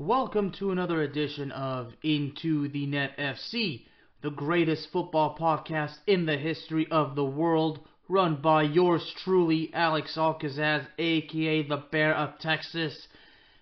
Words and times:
Welcome 0.00 0.52
to 0.52 0.70
another 0.70 1.02
edition 1.02 1.52
of 1.52 1.92
Into 2.02 2.68
the 2.68 2.86
Net 2.86 3.18
FC, 3.18 3.84
the 4.22 4.30
greatest 4.30 4.90
football 4.90 5.36
podcast 5.38 5.98
in 6.06 6.24
the 6.24 6.38
history 6.38 6.86
of 6.90 7.14
the 7.14 7.24
world, 7.26 7.80
run 8.08 8.40
by 8.40 8.62
yours 8.62 9.12
truly, 9.18 9.70
Alex 9.74 10.16
Alcazaz, 10.16 10.86
aka 10.98 11.68
the 11.68 11.84
Bear 11.92 12.14
of 12.14 12.38
Texas. 12.38 13.08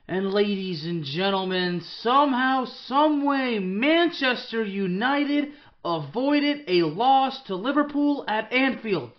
And 0.06 0.32
ladies 0.32 0.86
and 0.86 1.02
gentlemen, 1.02 1.80
somehow, 1.80 2.66
someway, 2.66 3.58
Manchester 3.58 4.62
United 4.62 5.48
avoided 5.84 6.66
a 6.68 6.82
loss 6.82 7.42
to 7.48 7.56
Liverpool 7.56 8.24
at 8.28 8.52
Anfield. 8.52 9.10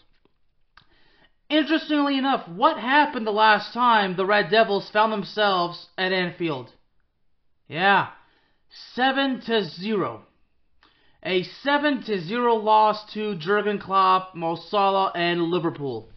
Interestingly 1.50 2.18
enough, 2.18 2.48
what 2.48 2.78
happened 2.78 3.28
the 3.28 3.32
last 3.32 3.74
time 3.74 4.16
the 4.16 4.26
Red 4.26 4.50
Devils 4.50 4.90
found 4.90 5.12
themselves 5.12 5.90
at 5.98 6.14
Anfield? 6.14 6.72
Yeah, 7.70 8.08
7 8.96 9.42
to 9.42 9.64
0. 9.64 10.24
A 11.22 11.44
7 11.44 12.02
to 12.04 12.20
0 12.20 12.56
loss 12.56 13.14
to 13.14 13.36
Jurgen 13.36 13.78
Klopp, 13.78 14.34
Mo 14.34 14.56
and 15.14 15.44
Liverpool. 15.44 16.10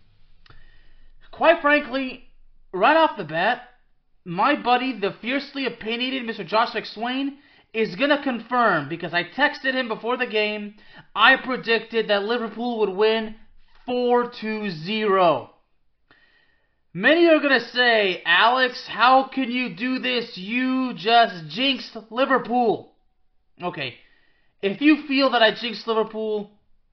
Quite 1.30 1.60
frankly, 1.60 2.24
right 2.72 2.96
off 2.96 3.18
the 3.18 3.24
bat, 3.24 3.68
my 4.24 4.56
buddy, 4.56 4.98
the 4.98 5.14
fiercely 5.20 5.66
opinionated 5.66 6.22
Mr. 6.22 6.46
Josh 6.46 6.70
McSwain, 6.70 7.36
is 7.74 7.96
going 7.96 8.10
to 8.10 8.22
confirm 8.22 8.88
because 8.88 9.12
I 9.12 9.24
texted 9.24 9.74
him 9.74 9.88
before 9.88 10.16
the 10.16 10.26
game. 10.26 10.76
I 11.14 11.36
predicted 11.36 12.08
that 12.08 12.22
Liverpool 12.22 12.78
would 12.78 12.96
win 12.96 13.34
4 13.84 14.30
to 14.40 14.70
0. 14.70 15.50
Many 16.94 17.26
are 17.26 17.40
going 17.40 17.58
to 17.58 17.68
say, 17.68 18.22
Alex, 18.26 18.86
how 18.86 19.28
can 19.32 19.50
you 19.50 19.74
do 19.74 19.98
this? 19.98 20.36
You 20.36 20.92
just 20.94 21.48
jinxed 21.48 21.96
Liverpool. 22.10 22.92
Okay, 23.62 23.94
if 24.60 24.80
you 24.80 25.06
feel 25.08 25.30
that 25.30 25.42
I 25.42 25.54
jinxed 25.54 25.86
Liverpool, 25.86 26.50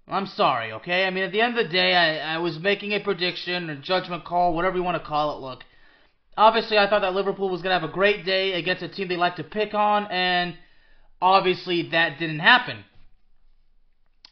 I'm 0.08 0.26
sorry, 0.26 0.72
okay? 0.74 1.06
I 1.06 1.10
mean, 1.10 1.24
at 1.24 1.32
the 1.32 1.42
end 1.42 1.58
of 1.58 1.66
the 1.66 1.72
day, 1.72 1.94
I, 1.96 2.36
I 2.36 2.38
was 2.38 2.60
making 2.60 2.94
a 2.94 3.00
prediction, 3.00 3.70
a 3.70 3.76
judgment 3.76 4.24
call, 4.24 4.56
whatever 4.56 4.78
you 4.78 4.84
want 4.84 5.02
to 5.02 5.08
call 5.08 5.38
it. 5.38 5.42
Look, 5.42 5.64
obviously, 6.38 6.78
I 6.78 6.90
thought 6.90 7.02
that 7.02 7.14
Liverpool 7.14 7.50
was 7.50 7.62
going 7.62 7.76
to 7.76 7.80
have 7.80 7.90
a 7.90 7.94
great 7.94 8.26
day 8.26 8.54
against 8.54 8.82
a 8.82 8.90
team 8.90 9.10
they 9.10 9.18
like 9.18 9.36
to 9.36 9.44
pick 9.44 9.74
on, 9.74 10.08
and 10.08 10.56
obviously, 11.22 11.90
that 11.92 12.20
didn't 12.20 12.40
happen. 12.40 12.86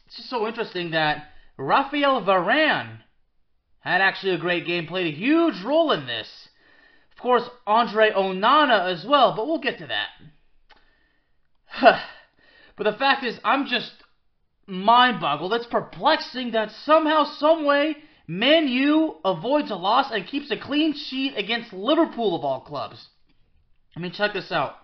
It's 0.06 0.16
just 0.16 0.30
so 0.30 0.48
interesting 0.48 0.92
that 0.92 1.28
Rafael 1.58 2.22
Varane 2.22 3.00
had 3.92 4.00
actually 4.00 4.34
a 4.34 4.38
great 4.38 4.66
game, 4.66 4.86
played 4.86 5.12
a 5.14 5.16
huge 5.16 5.62
role 5.62 5.92
in 5.92 6.06
this. 6.06 6.48
Of 7.12 7.18
course, 7.18 7.48
Andre 7.66 8.10
Onana 8.10 8.92
as 8.92 9.04
well, 9.04 9.34
but 9.34 9.46
we'll 9.46 9.58
get 9.58 9.78
to 9.78 9.86
that. 9.86 10.08
but 12.76 12.84
the 12.84 12.92
fact 12.92 13.24
is, 13.24 13.38
I'm 13.44 13.66
just 13.66 13.92
mind 14.66 15.20
boggled. 15.20 15.52
It's 15.54 15.66
perplexing 15.66 16.52
that 16.52 16.70
somehow, 16.70 17.24
someway, 17.24 17.96
Man 18.26 18.68
U 18.68 19.16
avoids 19.24 19.70
a 19.70 19.76
loss 19.76 20.10
and 20.12 20.26
keeps 20.26 20.50
a 20.50 20.56
clean 20.56 20.94
sheet 20.94 21.34
against 21.36 21.72
Liverpool 21.72 22.36
of 22.36 22.44
all 22.44 22.60
clubs. 22.60 23.08
I 23.96 24.00
mean, 24.00 24.12
check 24.12 24.34
this 24.34 24.52
out. 24.52 24.76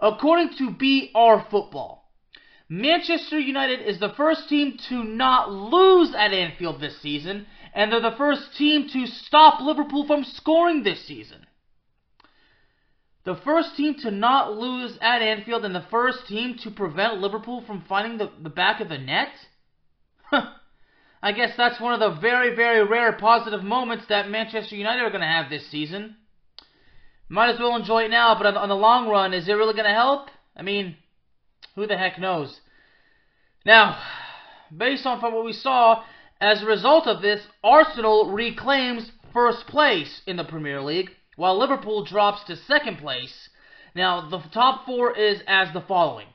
According 0.00 0.50
to 0.58 0.70
BR 0.70 1.48
Football, 1.50 2.02
Manchester 2.68 3.38
United 3.38 3.80
is 3.80 3.98
the 3.98 4.10
first 4.10 4.48
team 4.48 4.78
to 4.88 5.04
not 5.04 5.50
lose 5.50 6.14
at 6.14 6.32
Anfield 6.32 6.80
this 6.80 7.00
season, 7.00 7.46
and 7.72 7.90
they're 7.90 8.00
the 8.00 8.16
first 8.16 8.56
team 8.56 8.88
to 8.88 9.06
stop 9.06 9.60
Liverpool 9.60 10.06
from 10.06 10.24
scoring 10.24 10.82
this 10.82 11.04
season. 11.06 11.46
The 13.24 13.36
first 13.36 13.76
team 13.76 13.94
to 14.00 14.10
not 14.10 14.56
lose 14.56 14.98
at 15.00 15.22
Anfield 15.22 15.64
and 15.64 15.74
the 15.74 15.86
first 15.90 16.26
team 16.26 16.58
to 16.64 16.70
prevent 16.70 17.20
Liverpool 17.20 17.62
from 17.66 17.84
finding 17.88 18.18
the, 18.18 18.30
the 18.42 18.50
back 18.50 18.80
of 18.80 18.88
the 18.88 18.98
net? 18.98 19.28
I 21.22 21.30
guess 21.30 21.56
that's 21.56 21.80
one 21.80 21.94
of 21.94 22.00
the 22.00 22.20
very, 22.20 22.54
very 22.56 22.84
rare 22.84 23.12
positive 23.12 23.62
moments 23.62 24.06
that 24.08 24.28
Manchester 24.28 24.74
United 24.74 25.02
are 25.02 25.10
going 25.10 25.20
to 25.20 25.26
have 25.26 25.48
this 25.48 25.70
season. 25.70 26.16
Might 27.28 27.50
as 27.50 27.60
well 27.60 27.76
enjoy 27.76 28.02
it 28.02 28.10
now, 28.10 28.34
but 28.34 28.56
on 28.56 28.68
the 28.68 28.74
long 28.74 29.08
run, 29.08 29.32
is 29.32 29.48
it 29.48 29.52
really 29.52 29.72
going 29.72 29.86
to 29.86 29.94
help? 29.94 30.28
I 30.56 30.62
mean, 30.62 30.96
who 31.76 31.86
the 31.86 31.96
heck 31.96 32.18
knows? 32.18 32.60
Now, 33.64 34.02
based 34.76 35.06
on 35.06 35.20
what 35.20 35.44
we 35.44 35.52
saw, 35.52 36.02
as 36.42 36.60
a 36.60 36.66
result 36.66 37.06
of 37.06 37.22
this, 37.22 37.40
Arsenal 37.62 38.32
reclaims 38.32 39.08
first 39.32 39.64
place 39.68 40.22
in 40.26 40.36
the 40.36 40.44
Premier 40.44 40.82
League, 40.82 41.10
while 41.36 41.56
Liverpool 41.56 42.04
drops 42.04 42.42
to 42.44 42.56
second 42.56 42.98
place. 42.98 43.48
Now, 43.94 44.28
the 44.28 44.40
top 44.52 44.84
four 44.84 45.16
is 45.16 45.40
as 45.46 45.72
the 45.72 45.82
following 45.82 46.26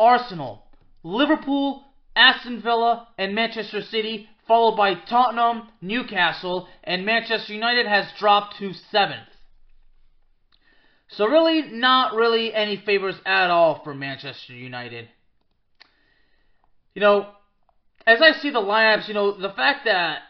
Arsenal, 0.00 0.64
Liverpool, 1.02 1.84
Aston 2.16 2.62
Villa, 2.62 3.08
and 3.18 3.34
Manchester 3.34 3.82
City, 3.82 4.26
followed 4.48 4.76
by 4.76 4.94
Tottenham, 4.94 5.68
Newcastle, 5.82 6.66
and 6.82 7.04
Manchester 7.04 7.52
United 7.52 7.86
has 7.86 8.06
dropped 8.18 8.58
to 8.58 8.72
seventh. 8.90 9.28
So, 11.08 11.26
really, 11.26 11.70
not 11.72 12.14
really 12.14 12.54
any 12.54 12.78
favors 12.78 13.16
at 13.26 13.50
all 13.50 13.82
for 13.84 13.94
Manchester 13.94 14.54
United. 14.54 15.08
You 16.94 17.02
know, 17.02 17.35
as 18.06 18.22
I 18.22 18.32
see 18.32 18.50
the 18.50 18.60
lineups, 18.60 19.08
you 19.08 19.14
know, 19.14 19.32
the 19.32 19.50
fact 19.50 19.84
that 19.84 20.22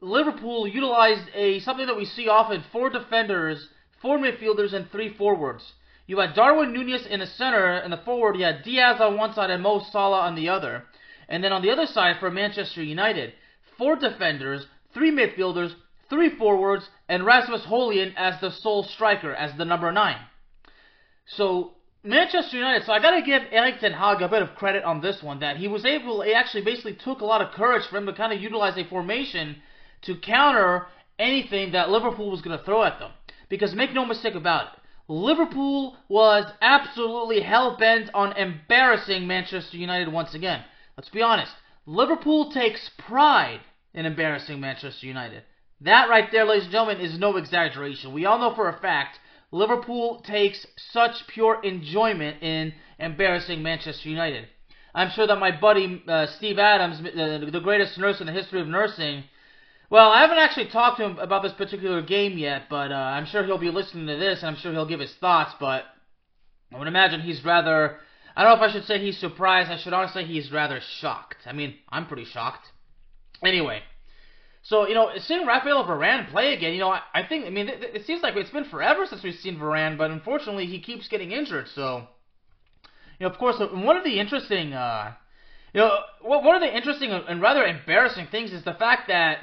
Liverpool 0.00 0.66
utilized 0.66 1.28
a 1.34 1.60
something 1.60 1.86
that 1.86 1.96
we 1.96 2.04
see 2.04 2.28
often: 2.28 2.62
four 2.72 2.90
defenders, 2.90 3.68
four 4.02 4.18
midfielders, 4.18 4.74
and 4.74 4.90
three 4.90 5.14
forwards. 5.14 5.72
You 6.06 6.18
had 6.18 6.34
Darwin 6.34 6.74
Nunez 6.74 7.06
in 7.06 7.20
the 7.20 7.26
center, 7.26 7.72
and 7.76 7.90
the 7.92 7.96
forward 8.04 8.36
you 8.36 8.44
had 8.44 8.62
Diaz 8.62 9.00
on 9.00 9.16
one 9.16 9.32
side 9.32 9.50
and 9.50 9.62
Mo 9.62 9.80
Salah 9.90 10.20
on 10.20 10.34
the 10.34 10.50
other. 10.50 10.84
And 11.28 11.42
then 11.42 11.52
on 11.52 11.62
the 11.62 11.70
other 11.70 11.86
side 11.86 12.16
for 12.20 12.30
Manchester 12.30 12.82
United, 12.82 13.32
four 13.78 13.96
defenders, 13.96 14.66
three 14.92 15.10
midfielders, 15.10 15.74
three 16.10 16.28
forwards, 16.36 16.86
and 17.08 17.24
Rasmus 17.24 17.62
Højlund 17.62 18.12
as 18.16 18.38
the 18.40 18.50
sole 18.50 18.82
striker, 18.82 19.34
as 19.34 19.56
the 19.56 19.64
number 19.64 19.90
nine. 19.90 20.18
So 21.26 21.72
Manchester 22.06 22.58
United, 22.58 22.84
so 22.84 22.92
I 22.92 23.00
gotta 23.00 23.22
give 23.22 23.44
Erik 23.50 23.80
Ten 23.80 23.94
Hag 23.94 24.20
a 24.20 24.28
bit 24.28 24.42
of 24.42 24.54
credit 24.56 24.84
on 24.84 25.00
this 25.00 25.22
one, 25.22 25.40
that 25.40 25.56
he 25.56 25.68
was 25.68 25.86
able, 25.86 26.20
he 26.20 26.34
actually 26.34 26.62
basically 26.62 26.92
took 26.92 27.22
a 27.22 27.24
lot 27.24 27.40
of 27.40 27.52
courage 27.52 27.86
for 27.86 27.96
him 27.96 28.04
to 28.04 28.12
kind 28.12 28.30
of 28.30 28.42
utilize 28.42 28.76
a 28.76 28.84
formation 28.84 29.56
to 30.02 30.14
counter 30.16 30.86
anything 31.18 31.72
that 31.72 31.88
Liverpool 31.88 32.30
was 32.30 32.42
gonna 32.42 32.62
throw 32.62 32.82
at 32.82 32.98
them. 32.98 33.10
Because 33.48 33.74
make 33.74 33.94
no 33.94 34.04
mistake 34.04 34.34
about 34.34 34.66
it, 34.66 34.80
Liverpool 35.08 35.96
was 36.08 36.44
absolutely 36.60 37.40
hell 37.40 37.78
bent 37.78 38.10
on 38.12 38.36
embarrassing 38.36 39.26
Manchester 39.26 39.78
United 39.78 40.12
once 40.12 40.34
again. 40.34 40.62
Let's 40.98 41.08
be 41.08 41.22
honest, 41.22 41.52
Liverpool 41.86 42.50
takes 42.50 42.90
pride 42.98 43.60
in 43.94 44.04
embarrassing 44.04 44.60
Manchester 44.60 45.06
United. 45.06 45.42
That 45.80 46.10
right 46.10 46.30
there, 46.30 46.44
ladies 46.44 46.64
and 46.64 46.72
gentlemen, 46.72 47.00
is 47.00 47.18
no 47.18 47.38
exaggeration. 47.38 48.12
We 48.12 48.26
all 48.26 48.38
know 48.38 48.54
for 48.54 48.68
a 48.68 48.78
fact 48.78 49.20
Liverpool 49.54 50.20
takes 50.26 50.66
such 50.90 51.28
pure 51.28 51.60
enjoyment 51.62 52.42
in 52.42 52.74
embarrassing 52.98 53.62
Manchester 53.62 54.08
United. 54.08 54.48
I'm 54.92 55.10
sure 55.10 55.28
that 55.28 55.38
my 55.38 55.52
buddy 55.52 56.02
uh, 56.08 56.26
Steve 56.26 56.58
Adams, 56.58 57.00
the 57.00 57.60
greatest 57.62 57.96
nurse 57.96 58.20
in 58.20 58.26
the 58.26 58.32
history 58.32 58.60
of 58.60 58.66
nursing, 58.66 59.22
well, 59.90 60.10
I 60.10 60.22
haven't 60.22 60.38
actually 60.38 60.70
talked 60.70 60.96
to 60.96 61.04
him 61.04 61.18
about 61.20 61.44
this 61.44 61.52
particular 61.52 62.02
game 62.02 62.36
yet, 62.36 62.62
but 62.68 62.90
uh, 62.90 62.96
I'm 62.96 63.26
sure 63.26 63.44
he'll 63.44 63.58
be 63.58 63.70
listening 63.70 64.08
to 64.08 64.16
this, 64.16 64.40
and 64.40 64.48
I'm 64.48 64.56
sure 64.56 64.72
he'll 64.72 64.88
give 64.88 64.98
his 64.98 65.14
thoughts. 65.20 65.54
But 65.60 65.84
I 66.72 66.78
would 66.78 66.88
imagine 66.88 67.20
he's 67.20 67.44
rather. 67.44 67.98
I 68.34 68.42
don't 68.42 68.58
know 68.58 68.64
if 68.64 68.70
I 68.70 68.72
should 68.72 68.86
say 68.86 68.98
he's 68.98 69.18
surprised. 69.18 69.70
I 69.70 69.78
should 69.78 69.92
honestly 69.92 70.22
say 70.22 70.28
he's 70.28 70.50
rather 70.50 70.80
shocked. 70.98 71.36
I 71.46 71.52
mean, 71.52 71.76
I'm 71.88 72.08
pretty 72.08 72.24
shocked. 72.24 72.66
Anyway, 73.44 73.82
so, 74.64 74.88
you 74.88 74.94
know, 74.94 75.10
seeing 75.18 75.46
Rafael 75.46 75.84
Varane 75.84 76.30
play 76.30 76.54
again, 76.54 76.72
you 76.72 76.80
know, 76.80 76.88
I, 76.88 77.02
I 77.12 77.22
think, 77.22 77.44
I 77.44 77.50
mean, 77.50 77.68
it, 77.68 77.82
it, 77.82 78.06
seems 78.06 78.22
like 78.22 78.34
it's 78.34 78.48
been 78.48 78.64
forever 78.64 79.04
since 79.04 79.22
we've 79.22 79.34
seen 79.34 79.58
Varane, 79.58 79.98
but 79.98 80.10
unfortunately 80.10 80.64
he 80.64 80.80
keeps 80.80 81.06
getting 81.06 81.32
injured, 81.32 81.66
so, 81.74 82.08
you 83.20 83.26
know, 83.26 83.30
of 83.30 83.38
course, 83.38 83.56
one 83.58 83.98
of 83.98 84.04
the 84.04 84.18
interesting, 84.18 84.72
uh, 84.72 85.12
you 85.74 85.82
know, 85.82 85.98
one 86.22 86.54
of 86.54 86.62
the 86.62 86.74
interesting 86.74 87.10
and 87.10 87.42
rather 87.42 87.62
embarrassing 87.62 88.28
things 88.30 88.52
is 88.52 88.64
the 88.64 88.72
fact 88.72 89.08
that 89.08 89.38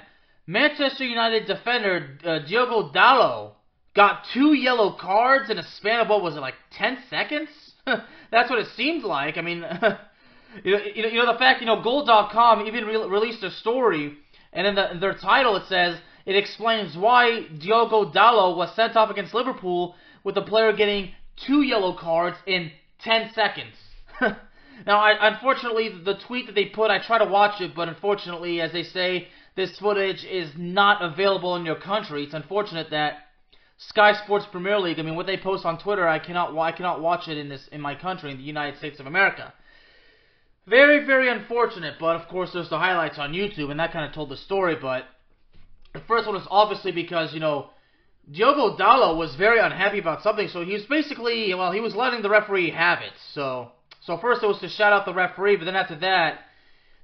Manchester 0.48 1.06
United 1.06 1.46
defender 1.46 2.18
uh, 2.26 2.40
Diogo 2.40 2.92
Dalot 2.92 3.52
got 3.96 4.24
two 4.34 4.54
yellow 4.54 4.98
cards 5.00 5.52
in 5.52 5.60
a 5.60 5.64
span 5.64 6.00
of 6.00 6.08
what 6.08 6.24
was 6.24 6.36
it, 6.36 6.40
like 6.40 6.56
10 6.72 6.98
seconds? 7.12 7.50
That's 7.86 8.50
what 8.50 8.58
it 8.58 8.68
seemed 8.76 9.04
like. 9.04 9.38
I 9.38 9.42
mean, 9.42 9.58
you, 10.64 10.72
know, 10.72 10.84
you 10.84 11.24
know, 11.24 11.32
the 11.32 11.38
fact, 11.38 11.62
you 11.62 11.68
know, 11.68 11.84
Goal.com 11.84 12.66
even 12.66 12.86
re- 12.86 13.06
released 13.06 13.44
a 13.44 13.52
story 13.52 14.18
and 14.54 14.68
in, 14.68 14.76
the, 14.76 14.92
in 14.92 15.00
their 15.00 15.14
title, 15.14 15.56
it 15.56 15.64
says 15.68 15.98
it 16.26 16.36
explains 16.36 16.96
why 16.96 17.48
Diogo 17.58 18.12
Dalot 18.12 18.58
was 18.58 18.76
sent 18.76 18.96
off 18.96 19.10
against 19.10 19.34
Liverpool 19.34 19.96
with 20.24 20.36
the 20.36 20.42
player 20.42 20.74
getting 20.74 21.12
two 21.46 21.62
yellow 21.62 21.96
cards 21.98 22.38
in 22.46 22.72
10 23.04 23.32
seconds. 23.34 23.74
now, 24.22 25.00
I, 25.00 25.30
unfortunately, 25.34 25.90
the 26.04 26.20
tweet 26.28 26.46
that 26.48 26.56
they 26.56 26.66
put, 26.66 26.92
I 26.92 27.00
try 27.00 27.18
to 27.18 27.26
watch 27.26 27.62
it, 27.62 27.74
but 27.76 27.88
unfortunately, 27.88 28.62
as 28.62 28.72
they 28.72 28.84
say, 28.84 29.28
this 29.56 29.78
footage 29.80 30.24
is 30.24 30.52
not 30.58 31.02
available 31.02 31.56
in 31.56 31.66
your 31.66 31.80
country. 31.80 32.24
It's 32.24 32.34
unfortunate 32.34 32.90
that 32.92 33.28
Sky 33.78 34.14
Sports 34.14 34.46
Premier 34.52 34.80
League. 34.80 35.00
I 35.00 35.02
mean, 35.02 35.16
what 35.16 35.26
they 35.26 35.38
post 35.38 35.66
on 35.66 35.80
Twitter, 35.80 36.08
I 36.08 36.20
cannot 36.20 36.58
I 36.58 36.72
cannot 36.72 37.02
watch 37.02 37.28
it 37.28 37.38
in 37.38 37.50
this 37.50 37.68
in 37.72 37.82
my 37.82 37.96
country, 37.96 38.32
in 38.32 38.38
the 38.38 38.44
United 38.44 38.78
States 38.78 39.00
of 39.00 39.08
America. 39.08 39.54
Very, 40.68 41.06
very 41.06 41.30
unfortunate, 41.30 41.96
but 42.00 42.16
of 42.16 42.28
course 42.28 42.52
there's 42.54 42.70
the 42.70 42.78
highlights 42.78 43.18
on 43.18 43.34
YouTube, 43.34 43.72
and 43.72 43.80
that 43.80 43.92
kind 43.92 44.06
of 44.06 44.14
told 44.14 44.30
the 44.30 44.38
story. 44.38 44.76
But 44.80 45.06
the 45.94 46.02
first 46.02 46.28
one 46.28 46.36
is 46.36 46.48
obviously 46.52 46.92
because 46.92 47.34
you 47.34 47.40
know 47.40 47.72
Diogo 48.30 48.78
Dalot 48.78 49.18
was 49.18 49.36
very 49.36 49.60
unhappy 49.60 50.00
about 50.00 50.22
something, 50.22 50.48
so 50.48 50.64
he 50.64 50.74
was 50.74 50.86
basically 50.86 51.54
well 51.56 51.72
he 51.72 51.80
was 51.80 51.96
letting 51.96 52.22
the 52.22 52.30
referee 52.30 52.70
have 52.72 53.00
it. 53.02 53.14
So 53.34 53.72
so 54.02 54.18
first 54.18 54.44
it 54.44 54.48
was 54.48 54.60
to 54.60 54.70
shout 54.70 54.94
out 54.94 55.06
the 55.06 55.14
referee, 55.14 55.58
but 55.58 55.66
then 55.66 55.76
after 55.76 55.96
that 55.98 56.42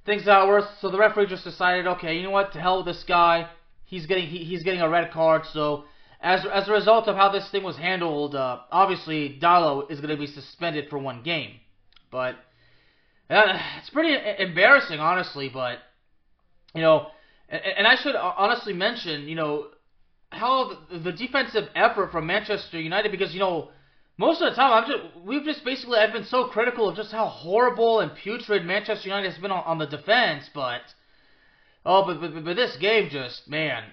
things 0.06 0.24
got 0.24 0.46
worse. 0.46 0.64
So 0.80 0.90
the 0.90 0.98
referee 0.98 1.26
just 1.26 1.44
decided, 1.44 1.86
okay, 1.86 2.16
you 2.16 2.22
know 2.22 2.30
what, 2.30 2.52
to 2.52 2.60
hell 2.60 2.78
with 2.78 2.86
this 2.86 3.04
guy. 3.06 3.48
He's 3.84 4.06
getting 4.06 4.26
he, 4.26 4.44
he's 4.44 4.62
getting 4.62 4.80
a 4.80 4.88
red 4.88 5.10
card, 5.10 5.42
so 5.52 5.84
as 6.20 6.46
as 6.46 6.68
a 6.68 6.72
result 6.72 7.08
of 7.08 7.16
how 7.16 7.30
this 7.30 7.48
thing 7.50 7.64
was 7.64 7.76
handled, 7.76 8.36
uh, 8.36 8.60
obviously 8.70 9.38
Dalot 9.42 9.90
is 9.90 10.00
going 10.00 10.14
to 10.14 10.16
be 10.16 10.28
suspended 10.28 10.88
for 10.88 10.98
one 10.98 11.22
game. 11.22 11.60
But 12.10 12.36
uh, 13.30 13.58
it's 13.78 13.90
pretty 13.90 14.16
embarrassing, 14.38 15.00
honestly. 15.00 15.48
But 15.48 15.78
you 16.74 16.82
know, 16.82 17.08
and, 17.48 17.62
and 17.78 17.86
I 17.86 17.96
should 17.96 18.16
honestly 18.16 18.72
mention, 18.72 19.28
you 19.28 19.34
know, 19.34 19.68
how 20.30 20.78
the, 20.90 20.98
the 20.98 21.12
defensive 21.12 21.68
effort 21.74 22.12
from 22.12 22.26
Manchester 22.26 22.80
United, 22.80 23.10
because 23.10 23.32
you 23.32 23.40
know, 23.40 23.70
most 24.16 24.42
of 24.42 24.50
the 24.50 24.56
time 24.56 24.72
I've 24.72 24.88
just 24.88 25.16
we've 25.24 25.44
just 25.44 25.64
basically 25.64 25.98
I've 25.98 26.12
been 26.12 26.24
so 26.24 26.46
critical 26.46 26.88
of 26.88 26.96
just 26.96 27.12
how 27.12 27.26
horrible 27.26 28.00
and 28.00 28.14
putrid 28.14 28.64
Manchester 28.64 29.08
United 29.08 29.30
has 29.30 29.40
been 29.40 29.50
on, 29.50 29.64
on 29.64 29.78
the 29.78 29.86
defense, 29.86 30.48
but 30.54 30.82
oh, 31.86 32.04
but, 32.06 32.20
but 32.20 32.44
but 32.44 32.56
this 32.56 32.76
game 32.76 33.08
just 33.10 33.48
man 33.48 33.84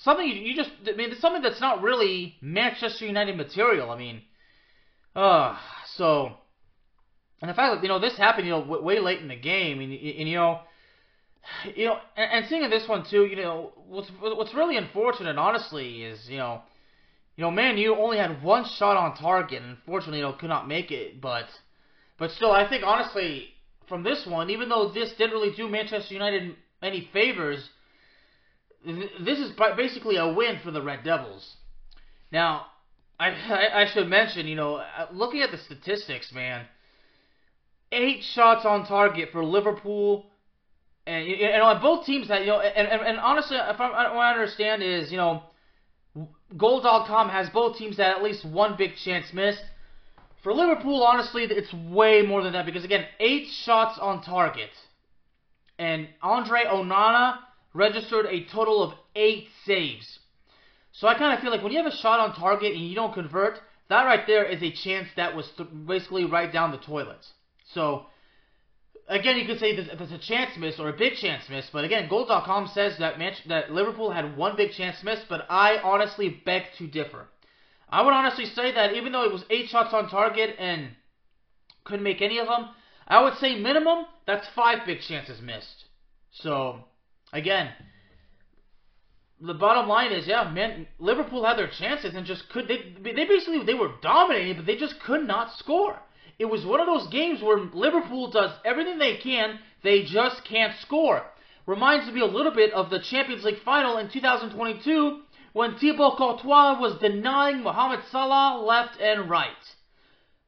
something 0.00 0.26
you, 0.26 0.34
you 0.34 0.56
just 0.56 0.70
I 0.86 0.92
mean 0.96 1.10
it's 1.10 1.20
something 1.20 1.42
that's 1.42 1.60
not 1.60 1.82
really 1.82 2.36
Manchester 2.40 3.06
United 3.06 3.36
material. 3.36 3.90
I 3.90 3.98
mean, 3.98 4.22
uh 5.14 5.58
so 5.96 6.32
and 7.40 7.48
the 7.48 7.54
fact 7.54 7.74
that 7.74 7.82
you 7.82 7.88
know 7.88 7.98
this 7.98 8.16
happened 8.16 8.46
you 8.46 8.52
know 8.52 8.60
w- 8.60 8.82
way 8.82 9.00
late 9.00 9.20
in 9.20 9.28
the 9.28 9.36
game 9.36 9.80
and, 9.80 9.92
and 9.92 10.28
you 10.28 10.36
know 10.36 10.60
you 11.74 11.86
know 11.86 11.98
and, 12.16 12.32
and 12.32 12.46
seeing 12.48 12.68
this 12.70 12.88
one 12.88 13.04
too 13.08 13.24
you 13.24 13.36
know 13.36 13.72
what's 13.88 14.10
what's 14.20 14.54
really 14.54 14.76
unfortunate 14.76 15.36
honestly 15.36 16.02
is 16.02 16.28
you 16.28 16.38
know 16.38 16.60
you 17.36 17.42
know 17.42 17.50
Man 17.50 17.78
U 17.78 17.96
only 17.96 18.18
had 18.18 18.42
one 18.42 18.64
shot 18.64 18.96
on 18.96 19.16
target 19.16 19.62
and 19.62 19.70
unfortunately 19.72 20.18
you 20.18 20.24
know 20.24 20.32
could 20.32 20.48
not 20.48 20.68
make 20.68 20.90
it 20.90 21.20
but 21.20 21.46
but 22.18 22.30
still 22.30 22.52
I 22.52 22.68
think 22.68 22.84
honestly 22.84 23.48
from 23.88 24.02
this 24.02 24.26
one 24.26 24.50
even 24.50 24.68
though 24.68 24.90
this 24.92 25.12
didn't 25.16 25.32
really 25.32 25.54
do 25.54 25.68
Manchester 25.68 26.14
United 26.14 26.54
any 26.82 27.08
favors 27.12 27.70
this 28.84 29.38
is 29.38 29.52
basically 29.76 30.16
a 30.16 30.32
win 30.32 30.60
for 30.62 30.70
the 30.70 30.82
Red 30.82 31.04
Devils. 31.04 31.56
Now, 32.30 32.66
I, 33.18 33.30
I, 33.30 33.82
I 33.82 33.86
should 33.92 34.08
mention, 34.08 34.46
you 34.46 34.54
know, 34.54 34.76
uh, 34.76 35.08
looking 35.12 35.42
at 35.42 35.50
the 35.50 35.58
statistics, 35.58 36.32
man, 36.32 36.66
eight 37.92 38.22
shots 38.22 38.64
on 38.64 38.86
target 38.86 39.30
for 39.32 39.44
Liverpool, 39.44 40.26
and, 41.06 41.26
and 41.26 41.62
on 41.62 41.80
both 41.80 42.04
teams 42.04 42.28
that 42.28 42.42
you 42.42 42.48
know, 42.48 42.60
and, 42.60 42.88
and, 42.88 43.00
and 43.00 43.18
honestly, 43.18 43.56
if 43.56 43.80
I, 43.80 43.88
what 43.88 44.18
I 44.18 44.32
understand 44.32 44.82
is, 44.82 45.10
you 45.10 45.16
know, 45.16 45.42
Goal.com 46.56 47.28
has 47.28 47.50
both 47.50 47.76
teams 47.76 47.98
that 47.98 48.16
at 48.16 48.22
least 48.22 48.44
one 48.44 48.76
big 48.76 48.96
chance 49.04 49.32
missed. 49.32 49.62
For 50.42 50.54
Liverpool, 50.54 51.02
honestly, 51.02 51.44
it's 51.44 51.72
way 51.72 52.22
more 52.22 52.42
than 52.42 52.54
that 52.54 52.64
because 52.64 52.84
again, 52.84 53.04
eight 53.20 53.48
shots 53.64 53.98
on 54.00 54.22
target, 54.22 54.70
and 55.78 56.08
Andre 56.22 56.64
Onana 56.64 57.38
registered 57.74 58.26
a 58.26 58.44
total 58.46 58.82
of 58.82 58.94
eight 59.14 59.48
saves. 59.66 60.20
So 60.92 61.06
I 61.06 61.16
kind 61.18 61.34
of 61.34 61.40
feel 61.40 61.50
like 61.50 61.62
when 61.62 61.72
you 61.72 61.78
have 61.78 61.92
a 61.92 61.96
shot 61.96 62.18
on 62.18 62.34
target 62.34 62.72
and 62.72 62.88
you 62.88 62.94
don't 62.94 63.12
convert, 63.12 63.58
that 63.88 64.04
right 64.04 64.26
there 64.26 64.44
is 64.44 64.62
a 64.62 64.70
chance 64.72 65.08
that 65.16 65.36
was 65.36 65.48
th- 65.56 65.68
basically 65.86 66.24
right 66.24 66.52
down 66.52 66.70
the 66.70 66.78
toilet. 66.78 67.24
So 67.74 68.06
again, 69.08 69.36
you 69.36 69.46
could 69.46 69.58
say 69.58 69.70
it's 69.70 70.12
a 70.12 70.18
chance 70.18 70.56
miss 70.56 70.78
or 70.78 70.88
a 70.88 70.96
big 70.96 71.14
chance 71.14 71.44
miss, 71.48 71.68
but 71.72 71.84
again, 71.84 72.08
Goal.com 72.08 72.68
says 72.68 72.96
that 72.98 73.18
that 73.46 73.72
Liverpool 73.72 74.10
had 74.10 74.36
one 74.36 74.56
big 74.56 74.72
chance 74.72 75.02
miss, 75.02 75.20
but 75.28 75.46
I 75.48 75.78
honestly 75.78 76.40
beg 76.44 76.64
to 76.78 76.86
differ. 76.86 77.28
I 77.88 78.02
would 78.02 78.12
honestly 78.12 78.44
say 78.46 78.72
that 78.72 78.94
even 78.94 79.12
though 79.12 79.24
it 79.24 79.32
was 79.32 79.44
eight 79.50 79.70
shots 79.70 79.94
on 79.94 80.10
target 80.10 80.56
and 80.58 80.90
couldn't 81.84 82.04
make 82.04 82.20
any 82.20 82.38
of 82.38 82.46
them, 82.46 82.68
I 83.06 83.22
would 83.22 83.38
say 83.38 83.58
minimum 83.58 84.04
that's 84.26 84.46
five 84.54 84.84
big 84.84 85.00
chances 85.00 85.40
missed. 85.40 85.86
So 86.30 86.84
again, 87.32 87.70
the 89.40 89.54
bottom 89.54 89.88
line 89.88 90.12
is, 90.12 90.26
yeah, 90.26 90.50
man, 90.50 90.86
Liverpool 90.98 91.46
had 91.46 91.56
their 91.56 91.70
chances 91.70 92.14
and 92.14 92.26
just 92.26 92.48
could 92.50 92.68
they 92.68 92.94
they 93.02 93.24
basically 93.24 93.64
they 93.64 93.74
were 93.74 93.92
dominating, 94.02 94.56
but 94.56 94.66
they 94.66 94.76
just 94.76 95.00
could 95.00 95.26
not 95.26 95.56
score. 95.56 95.98
It 96.38 96.46
was 96.46 96.64
one 96.64 96.80
of 96.80 96.86
those 96.86 97.08
games 97.08 97.42
where 97.42 97.58
Liverpool 97.58 98.30
does 98.30 98.52
everything 98.64 98.98
they 98.98 99.16
can, 99.16 99.58
they 99.82 100.04
just 100.04 100.44
can't 100.44 100.78
score. 100.80 101.22
Reminds 101.66 102.12
me 102.12 102.20
a 102.20 102.26
little 102.26 102.52
bit 102.52 102.72
of 102.72 102.90
the 102.90 103.00
Champions 103.00 103.44
League 103.44 103.62
final 103.64 103.98
in 103.98 104.08
2022 104.08 105.20
when 105.52 105.76
Thibaut 105.76 106.16
Courtois 106.16 106.78
was 106.80 107.00
denying 107.00 107.62
Mohamed 107.62 108.00
Salah 108.10 108.62
left 108.62 109.00
and 109.00 109.28
right. 109.28 109.48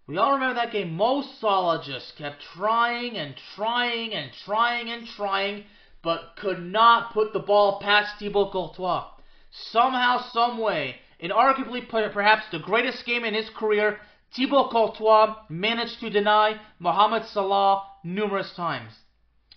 We 0.06 0.16
all 0.16 0.32
remember 0.32 0.54
that 0.54 0.72
game. 0.72 0.94
Mo 0.94 1.22
Salah 1.40 1.82
just 1.84 2.16
kept 2.16 2.42
trying 2.54 3.16
and 3.16 3.34
trying 3.54 4.12
and 4.12 4.32
trying 4.44 4.90
and 4.90 5.06
trying 5.06 5.64
but 6.02 6.36
could 6.36 6.60
not 6.60 7.12
put 7.12 7.32
the 7.32 7.38
ball 7.38 7.80
past 7.80 8.18
Thibaut 8.18 8.52
Courtois. 8.52 9.08
Somehow, 9.50 10.22
someway, 10.32 10.96
in 11.18 11.30
arguably 11.30 11.86
perhaps 11.88 12.44
the 12.50 12.58
greatest 12.58 13.04
game 13.04 13.24
in 13.24 13.34
his 13.34 13.50
career, 13.50 14.00
Thibaut 14.34 14.70
Courtois 14.70 15.34
managed 15.48 16.00
to 16.00 16.10
deny 16.10 16.60
Mohamed 16.78 17.24
Salah 17.26 17.84
numerous 18.04 18.52
times. 18.54 18.92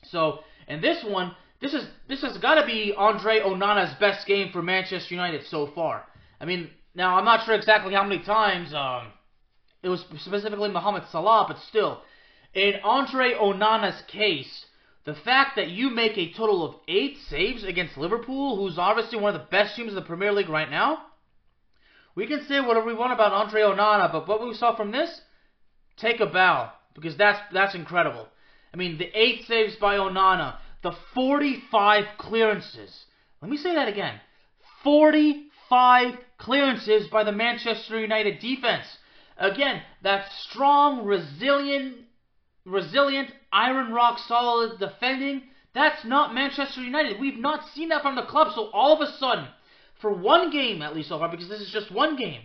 So, 0.03 0.39
in 0.67 0.81
this 0.81 1.03
one, 1.03 1.35
this 1.61 1.73
is 1.73 1.87
this 2.07 2.21
has 2.21 2.37
got 2.37 2.55
to 2.55 2.65
be 2.65 2.93
Andre 2.95 3.39
Onana's 3.39 3.93
best 3.99 4.27
game 4.27 4.51
for 4.51 4.61
Manchester 4.61 5.13
United 5.13 5.45
so 5.45 5.67
far. 5.67 6.05
I 6.41 6.45
mean, 6.45 6.69
now 6.95 7.17
I'm 7.17 7.25
not 7.25 7.45
sure 7.45 7.55
exactly 7.55 7.93
how 7.93 8.03
many 8.03 8.23
times 8.23 8.73
um, 8.73 9.13
it 9.81 9.89
was 9.89 10.01
specifically 10.19 10.69
Mohamed 10.69 11.03
Salah, 11.11 11.45
but 11.47 11.59
still, 11.69 12.01
in 12.53 12.75
Andre 12.83 13.33
Onana's 13.33 14.01
case, 14.07 14.65
the 15.05 15.13
fact 15.13 15.55
that 15.55 15.69
you 15.69 15.89
make 15.89 16.17
a 16.17 16.33
total 16.33 16.65
of 16.65 16.75
eight 16.87 17.17
saves 17.29 17.63
against 17.63 17.97
Liverpool, 17.97 18.55
who's 18.55 18.77
obviously 18.77 19.19
one 19.19 19.35
of 19.35 19.41
the 19.41 19.47
best 19.47 19.75
teams 19.75 19.89
in 19.89 19.95
the 19.95 20.01
Premier 20.01 20.31
League 20.31 20.49
right 20.49 20.69
now, 20.69 21.03
we 22.15 22.27
can 22.27 22.45
say 22.47 22.59
whatever 22.59 22.85
we 22.85 22.93
want 22.93 23.13
about 23.13 23.31
Andre 23.31 23.61
Onana, 23.61 24.11
but 24.11 24.27
what 24.27 24.45
we 24.45 24.53
saw 24.53 24.75
from 24.75 24.91
this, 24.91 25.21
take 25.97 26.19
a 26.19 26.25
bow 26.25 26.71
because 26.93 27.17
that's 27.17 27.39
that's 27.51 27.75
incredible. 27.75 28.27
I 28.73 28.77
mean, 28.77 28.97
the 28.97 29.09
eight 29.13 29.45
saves 29.45 29.75
by 29.75 29.97
Onana, 29.97 30.57
the 30.81 30.95
45 31.13 32.05
clearances. 32.17 33.05
Let 33.41 33.51
me 33.51 33.57
say 33.57 33.75
that 33.75 33.87
again. 33.87 34.19
45 34.83 36.15
clearances 36.37 37.07
by 37.07 37.23
the 37.23 37.31
Manchester 37.31 37.99
United 37.99 38.39
defense. 38.39 38.85
Again, 39.37 39.81
that 40.01 40.31
strong, 40.31 41.05
resilient, 41.05 41.97
resilient, 42.65 43.31
iron 43.51 43.91
rock 43.91 44.19
solid 44.19 44.79
defending. 44.79 45.43
That's 45.73 46.05
not 46.05 46.35
Manchester 46.35 46.81
United. 46.81 47.19
We've 47.19 47.39
not 47.39 47.67
seen 47.69 47.89
that 47.89 48.03
from 48.03 48.15
the 48.15 48.23
club. 48.23 48.53
So 48.53 48.69
all 48.71 48.93
of 48.93 49.01
a 49.01 49.11
sudden, 49.17 49.47
for 50.03 50.13
one 50.13 50.51
game 50.51 50.81
at 50.81 50.93
least 50.93 51.07
so 51.07 51.17
far, 51.17 51.29
because 51.29 51.47
this 51.47 51.61
is 51.61 51.71
just 51.71 51.89
one 51.89 52.17
game, 52.17 52.41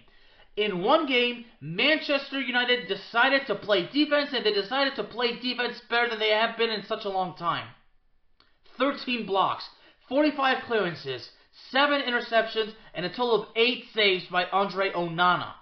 in 0.56 0.82
one 0.82 1.06
game, 1.06 1.44
Manchester 1.60 2.40
United 2.40 2.88
decided 2.88 3.46
to 3.46 3.56
play 3.56 3.88
defense, 3.92 4.30
and 4.32 4.46
they 4.46 4.52
decided 4.52 4.94
to 4.96 5.04
play 5.04 5.38
defense 5.40 5.80
better 5.90 6.08
than 6.08 6.20
they 6.20 6.30
have 6.30 6.56
been 6.56 6.70
in 6.70 6.84
such 6.84 7.04
a 7.04 7.08
long 7.08 7.36
time. 7.36 7.66
13 8.78 9.26
blocks, 9.26 9.64
45 10.08 10.64
clearances, 10.66 11.30
7 11.70 12.02
interceptions, 12.02 12.72
and 12.94 13.04
a 13.04 13.08
total 13.08 13.42
of 13.42 13.48
8 13.56 13.84
saves 13.92 14.24
by 14.26 14.44
Andre 14.46 14.92
Onana. 14.92 15.52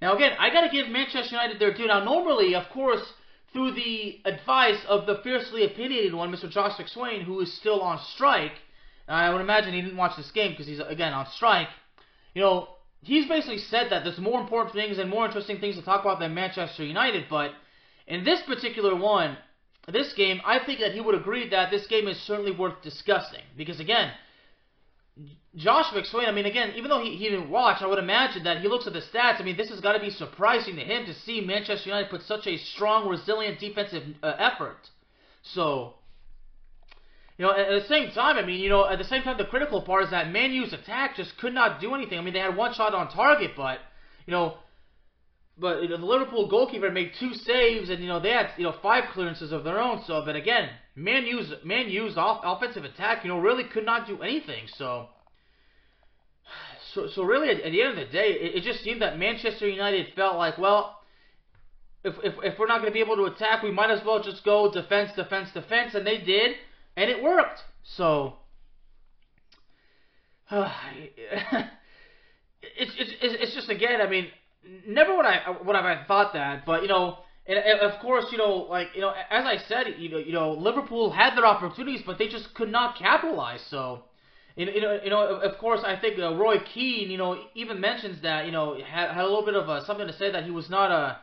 Now, 0.00 0.14
again, 0.14 0.32
I 0.38 0.50
got 0.50 0.62
to 0.62 0.70
give 0.70 0.88
Manchester 0.88 1.36
United 1.36 1.58
their 1.58 1.74
due. 1.74 1.88
Now, 1.88 2.04
normally, 2.04 2.54
of 2.54 2.68
course, 2.70 3.02
through 3.52 3.72
the 3.72 4.20
advice 4.24 4.82
of 4.88 5.06
the 5.06 5.20
fiercely 5.22 5.64
opinionated 5.64 6.14
one, 6.14 6.32
Mr. 6.32 6.50
Josh 6.50 6.78
McSwain, 6.78 7.22
who 7.22 7.40
is 7.40 7.54
still 7.56 7.80
on 7.80 7.98
strike, 8.14 8.52
I 9.08 9.30
would 9.30 9.40
imagine 9.40 9.72
he 9.72 9.82
didn't 9.82 9.96
watch 9.96 10.16
this 10.16 10.30
game 10.32 10.52
because 10.52 10.66
he's, 10.66 10.80
again, 10.80 11.12
on 11.12 11.26
strike. 11.34 11.68
You 12.34 12.42
know, 12.42 12.68
he's 13.02 13.26
basically 13.26 13.58
said 13.58 13.90
that 13.90 14.04
there's 14.04 14.18
more 14.18 14.40
important 14.40 14.74
things 14.74 14.98
and 14.98 15.08
more 15.08 15.26
interesting 15.26 15.60
things 15.60 15.76
to 15.76 15.82
talk 15.82 16.00
about 16.02 16.18
than 16.18 16.34
Manchester 16.34 16.84
United, 16.84 17.26
but 17.30 17.52
in 18.06 18.24
this 18.24 18.42
particular 18.42 18.96
one, 18.96 19.36
this 19.92 20.12
game, 20.14 20.40
I 20.44 20.58
think 20.64 20.80
that 20.80 20.92
he 20.92 21.00
would 21.00 21.14
agree 21.14 21.48
that 21.50 21.70
this 21.70 21.86
game 21.86 22.08
is 22.08 22.20
certainly 22.22 22.50
worth 22.52 22.82
discussing. 22.82 23.42
Because, 23.56 23.78
again, 23.78 24.10
Josh 25.54 25.86
McSwain, 25.86 26.28
I 26.28 26.32
mean, 26.32 26.46
again, 26.46 26.72
even 26.76 26.90
though 26.90 27.02
he, 27.02 27.16
he 27.16 27.28
didn't 27.28 27.50
watch, 27.50 27.80
I 27.80 27.86
would 27.86 27.98
imagine 27.98 28.44
that 28.44 28.60
he 28.60 28.68
looks 28.68 28.86
at 28.86 28.92
the 28.92 29.00
stats. 29.00 29.40
I 29.40 29.44
mean, 29.44 29.56
this 29.56 29.70
has 29.70 29.80
got 29.80 29.92
to 29.92 30.00
be 30.00 30.10
surprising 30.10 30.76
to 30.76 30.82
him 30.82 31.06
to 31.06 31.14
see 31.14 31.40
Manchester 31.40 31.88
United 31.88 32.10
put 32.10 32.22
such 32.22 32.46
a 32.46 32.58
strong, 32.58 33.08
resilient 33.08 33.60
defensive 33.60 34.02
uh, 34.22 34.34
effort. 34.38 34.90
So, 35.42 35.94
you 37.38 37.44
know, 37.44 37.52
at, 37.52 37.68
the 37.68 37.86
same 37.88 38.10
time, 38.12 38.36
I 38.36 38.46
mean, 38.46 38.60
you 38.60 38.70
know, 38.70 38.88
at 38.88 38.98
the 38.98 39.04
same 39.04 39.22
time, 39.22 39.36
the 39.36 39.44
critical 39.44 39.82
part 39.82 40.04
is 40.04 40.10
that 40.10 40.30
Man 40.30 40.52
U's 40.52 40.72
attack 40.72 41.16
just 41.16 41.36
could 41.38 41.52
not 41.52 41.80
do 41.80 41.94
anything. 41.94 42.18
I 42.18 42.22
mean, 42.22 42.32
they 42.32 42.40
had 42.40 42.56
one 42.56 42.72
shot 42.72 42.94
on 42.94 43.10
target, 43.10 43.50
but 43.56 43.78
you 44.26 44.32
know, 44.32 44.56
but 45.58 45.82
you 45.82 45.88
know, 45.88 45.98
the 45.98 46.06
Liverpool 46.06 46.48
goalkeeper 46.48 46.90
made 46.90 47.12
two 47.18 47.34
saves, 47.34 47.90
and 47.90 48.00
you 48.00 48.08
know 48.08 48.20
they 48.20 48.30
had 48.30 48.50
you 48.56 48.64
know 48.64 48.74
five 48.82 49.04
clearances 49.12 49.52
of 49.52 49.64
their 49.64 49.78
own. 49.78 50.02
So, 50.06 50.22
but 50.24 50.34
again, 50.34 50.70
Man 50.94 51.26
U's 51.26 51.52
Man 51.62 51.90
U's 51.90 52.16
off, 52.16 52.40
offensive 52.42 52.84
attack, 52.84 53.22
you 53.22 53.28
know, 53.28 53.38
really 53.38 53.64
could 53.64 53.84
not 53.84 54.06
do 54.06 54.22
anything. 54.22 54.64
So, 54.78 55.08
so, 56.94 57.08
so 57.14 57.22
really, 57.22 57.50
at, 57.50 57.60
at 57.60 57.72
the 57.72 57.82
end 57.82 57.98
of 57.98 58.06
the 58.06 58.12
day, 58.12 58.30
it, 58.30 58.56
it 58.56 58.62
just 58.62 58.82
seemed 58.82 59.02
that 59.02 59.18
Manchester 59.18 59.68
United 59.68 60.06
felt 60.14 60.36
like, 60.36 60.56
well, 60.56 61.00
if 62.02 62.14
if, 62.24 62.34
if 62.42 62.58
we're 62.58 62.66
not 62.66 62.80
going 62.80 62.90
to 62.90 62.94
be 62.94 63.00
able 63.00 63.16
to 63.16 63.24
attack, 63.24 63.62
we 63.62 63.70
might 63.70 63.90
as 63.90 64.04
well 64.06 64.22
just 64.22 64.42
go 64.42 64.72
defense, 64.72 65.10
defense, 65.14 65.50
defense, 65.52 65.94
and 65.94 66.06
they 66.06 66.18
did, 66.18 66.56
and 66.96 67.10
it 67.10 67.22
worked. 67.22 67.60
So. 67.82 68.34
it's, 72.78 72.92
it's 72.98 73.12
it's 73.20 73.54
just 73.54 73.68
again, 73.68 74.00
I 74.00 74.08
mean, 74.08 74.28
never 74.86 75.16
would 75.16 75.26
I 75.26 75.50
would 75.64 75.76
have 75.76 75.84
I 75.84 76.04
thought 76.06 76.32
that, 76.34 76.64
but 76.64 76.82
you 76.82 76.88
know, 76.88 77.18
and, 77.46 77.58
and 77.58 77.80
of 77.80 78.00
course, 78.00 78.26
you 78.30 78.38
know, 78.38 78.66
like 78.70 78.88
you 78.94 79.00
know, 79.00 79.10
as 79.30 79.44
I 79.44 79.58
said, 79.68 79.94
you 79.98 80.08
know, 80.08 80.18
you 80.18 80.32
know, 80.32 80.52
Liverpool 80.52 81.10
had 81.10 81.36
their 81.36 81.46
opportunities, 81.46 82.02
but 82.04 82.18
they 82.18 82.28
just 82.28 82.54
could 82.54 82.70
not 82.70 82.96
capitalize. 82.96 83.60
So, 83.70 84.04
you 84.56 84.66
know, 84.80 85.00
you 85.02 85.10
know, 85.10 85.20
of 85.20 85.58
course, 85.58 85.80
I 85.84 85.96
think 85.96 86.18
uh, 86.18 86.34
Roy 86.34 86.58
Keane, 86.60 87.10
you 87.10 87.18
know, 87.18 87.38
even 87.54 87.80
mentions 87.80 88.22
that, 88.22 88.46
you 88.46 88.52
know, 88.52 88.74
had, 88.74 89.10
had 89.10 89.24
a 89.24 89.28
little 89.28 89.44
bit 89.44 89.54
of 89.54 89.68
uh, 89.68 89.84
something 89.84 90.06
to 90.06 90.16
say 90.16 90.30
that 90.30 90.44
he 90.44 90.50
was 90.50 90.70
not 90.70 90.90
uh, 90.90 91.16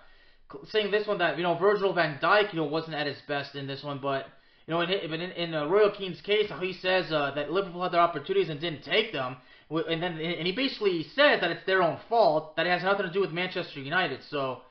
saying 0.70 0.92
this 0.92 1.08
one 1.08 1.18
that 1.20 1.38
you 1.38 1.44
know 1.44 1.56
Virgil 1.56 1.94
Van 1.94 2.20
Dijk, 2.22 2.54
you 2.54 2.60
know, 2.60 2.66
wasn't 2.66 2.96
at 2.96 3.08
his 3.08 3.18
best 3.28 3.56
in 3.56 3.68
this 3.68 3.84
one, 3.84 4.00
but. 4.02 4.26
You 4.68 4.74
know, 4.74 4.82
in, 4.82 4.92
in, 4.92 5.22
in 5.22 5.54
uh, 5.54 5.66
Roy 5.68 5.90
Keane's 5.90 6.22
case, 6.22 6.50
he 6.62 6.74
says 6.74 7.12
uh, 7.12 7.32
that 7.36 7.52
Liverpool 7.52 7.84
had 7.84 7.92
their 7.92 8.00
opportunities 8.00 8.50
and 8.50 8.62
didn't 8.62 8.84
take 8.84 9.12
them 9.12 9.38
and 9.70 10.04
then 10.04 10.20
and 10.20 10.46
he 10.46 10.54
basically 10.54 11.04
said 11.16 11.42
that 11.42 11.52
it's 11.52 11.66
their 11.66 11.82
own 11.82 12.00
fault, 12.10 12.56
that 12.56 12.66
it 12.66 12.70
has 12.70 12.84
nothing 12.84 13.06
to 13.06 13.12
do 13.12 13.22
with 13.22 13.32
Manchester 13.32 13.80
United. 13.80 14.20
So, 14.30 14.62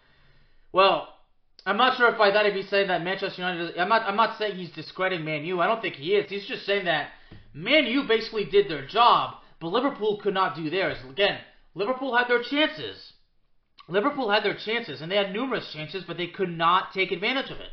well, 0.72 1.08
I'm 1.66 1.76
not 1.76 1.96
sure 1.96 2.10
if 2.10 2.18
by 2.18 2.30
that 2.30 2.46
if 2.46 2.54
he's 2.54 2.68
saying 2.68 2.88
that 2.88 3.02
Manchester 3.02 3.42
United. 3.42 3.78
I'm 3.78 3.88
not. 3.88 4.02
I'm 4.02 4.16
not 4.16 4.38
saying 4.38 4.56
he's 4.56 4.72
discrediting 4.72 5.24
Man 5.24 5.44
U. 5.44 5.60
I 5.60 5.66
don't 5.66 5.80
think 5.80 5.96
he 5.96 6.14
is. 6.14 6.30
He's 6.30 6.46
just 6.46 6.66
saying 6.66 6.84
that 6.86 7.10
Man 7.54 7.86
U 7.86 8.04
basically 8.06 8.44
did 8.44 8.68
their 8.68 8.86
job, 8.86 9.36
but 9.60 9.68
Liverpool 9.68 10.20
could 10.22 10.34
not 10.34 10.56
do 10.56 10.70
theirs. 10.70 10.98
Again, 11.08 11.38
Liverpool 11.74 12.16
had 12.16 12.28
their 12.28 12.42
chances. 12.42 13.12
Liverpool 13.88 14.30
had 14.30 14.44
their 14.44 14.56
chances, 14.56 15.00
and 15.00 15.10
they 15.10 15.16
had 15.16 15.32
numerous 15.32 15.72
chances, 15.72 16.04
but 16.06 16.16
they 16.16 16.28
could 16.28 16.50
not 16.50 16.92
take 16.94 17.10
advantage 17.10 17.50
of 17.50 17.58
it. 17.58 17.70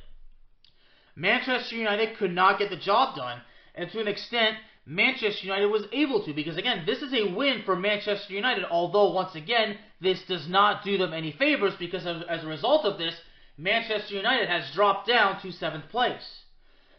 Manchester 1.19 1.75
United 1.75 2.17
could 2.17 2.33
not 2.33 2.59
get 2.59 2.69
the 2.69 2.77
job 2.77 3.17
done, 3.17 3.41
and 3.75 3.91
to 3.91 3.99
an 3.99 4.07
extent, 4.07 4.57
Manchester 4.85 5.45
United 5.45 5.67
was 5.67 5.83
able 5.91 6.23
to 6.23 6.33
because 6.33 6.57
again, 6.57 6.83
this 6.85 7.01
is 7.01 7.13
a 7.13 7.33
win 7.35 7.61
for 7.63 7.75
Manchester 7.75 8.33
United. 8.33 8.65
Although 8.71 9.11
once 9.11 9.35
again, 9.35 9.77
this 10.01 10.23
does 10.23 10.47
not 10.47 10.83
do 10.83 10.97
them 10.97 11.13
any 11.13 11.31
favors 11.31 11.75
because 11.77 12.07
as, 12.07 12.43
a 12.43 12.47
result 12.47 12.85
of 12.85 12.97
this, 12.97 13.13
Manchester 13.57 14.15
United 14.15 14.49
has 14.49 14.71
dropped 14.73 15.07
down 15.07 15.41
to 15.41 15.51
seventh 15.51 15.89
place. 15.89 16.43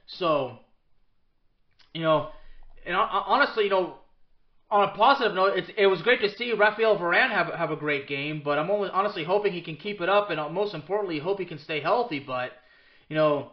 So, 0.07 0.59
you 1.95 2.03
know, 2.03 2.29
and 2.87 2.95
honestly, 2.95 3.65
you 3.65 3.71
know, 3.71 3.97
on 4.71 4.89
a 4.89 4.93
positive 4.93 5.35
note, 5.35 5.59
it 5.77 5.87
was 5.87 6.03
great 6.03 6.21
to 6.21 6.31
see 6.37 6.53
Rafael 6.53 6.97
Varane 6.97 7.31
have 7.31 7.53
have 7.55 7.71
a 7.71 7.77
great 7.77 8.07
game. 8.07 8.43
But 8.45 8.59
I'm 8.59 8.71
only, 8.71 8.91
honestly 8.91 9.25
hoping 9.25 9.53
he 9.53 9.63
can 9.63 9.77
keep 9.77 10.01
it 10.01 10.09
up, 10.09 10.31
and 10.31 10.39
uh, 10.39 10.49
most 10.49 10.75
importantly, 10.75 11.19
hope 11.19 11.41
he 11.41 11.47
can 11.47 11.59
stay 11.59 11.81
healthy. 11.81 12.21
But 12.21 12.53
you 13.09 13.17
know, 13.17 13.51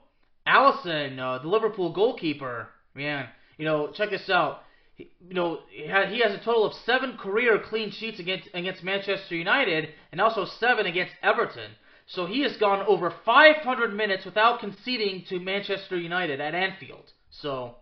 Alisson, 0.48 1.20
uh, 1.20 1.40
the 1.40 1.48
Liverpool 1.48 1.94
goalkeeper, 1.94 2.70
man 2.96 3.28
you 3.58 3.66
know, 3.66 3.92
check 3.94 4.12
this 4.12 4.30
out. 4.30 4.62
He, 4.96 5.12
you 5.28 5.34
know, 5.34 5.60
he 5.70 5.88
has 5.88 6.34
a 6.34 6.44
total 6.44 6.66
of 6.66 6.74
seven 6.86 7.18
career 7.18 7.60
clean 7.70 7.92
sheets 7.92 8.20
against 8.20 8.48
against 8.54 8.84
Manchester 8.84 9.36
United, 9.36 9.90
and 10.12 10.22
also 10.22 10.46
seven 10.60 10.86
against 10.86 11.14
Everton. 11.22 11.72
So 12.08 12.26
he 12.26 12.42
has 12.44 12.56
gone 12.58 12.86
over 12.88 13.14
500 13.26 13.94
minutes 13.94 14.24
without 14.24 14.62
conceding 14.62 15.26
to 15.28 15.40
Manchester 15.40 15.98
United 15.98 16.40
at 16.40 16.56
Anfield. 16.56 17.12
So, 17.30 17.76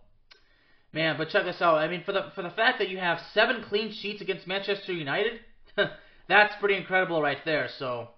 man, 0.93 1.15
but 1.17 1.29
check 1.29 1.45
this 1.45 1.61
out. 1.61 1.77
I 1.77 1.87
mean, 1.87 2.03
for 2.03 2.11
the 2.11 2.31
for 2.33 2.41
the 2.41 2.49
fact 2.49 2.79
that 2.79 2.89
you 2.89 2.97
have 2.97 3.19
seven 3.33 3.63
clean 3.67 3.91
sheets 3.91 4.21
against 4.21 4.47
Manchester 4.47 4.93
United, 4.93 5.41
that's 6.27 6.55
pretty 6.59 6.75
incredible 6.75 7.21
right 7.21 7.43
there. 7.45 7.69
So, 7.77 8.09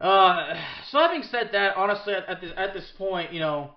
uh, 0.00 0.54
so 0.90 0.98
having 0.98 1.22
said 1.22 1.50
that, 1.52 1.76
honestly, 1.76 2.14
at, 2.14 2.28
at 2.28 2.40
this 2.40 2.52
at 2.56 2.74
this 2.74 2.90
point, 2.98 3.32
you 3.32 3.40
know, 3.40 3.74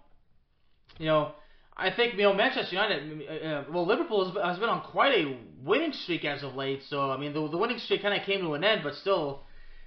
you 0.97 1.05
know 1.05 1.33
I 1.79 1.91
think 1.91 2.15
you 2.15 2.24
know 2.24 2.33
Manchester 2.33 2.75
United. 2.75 3.45
Uh, 3.45 3.63
well, 3.71 3.86
Liverpool 3.86 4.25
has, 4.25 4.43
has 4.43 4.59
been 4.59 4.69
on 4.69 4.81
quite 4.81 5.13
a 5.13 5.38
winning 5.63 5.93
streak 5.93 6.25
as 6.25 6.41
of 6.41 6.55
late. 6.55 6.81
So 6.89 7.12
I 7.12 7.17
mean, 7.17 7.33
the, 7.33 7.47
the 7.47 7.57
winning 7.57 7.77
streak 7.77 8.01
kind 8.01 8.19
of 8.19 8.25
came 8.25 8.41
to 8.41 8.53
an 8.55 8.63
end, 8.63 8.81
but 8.83 8.95
still, 8.95 9.43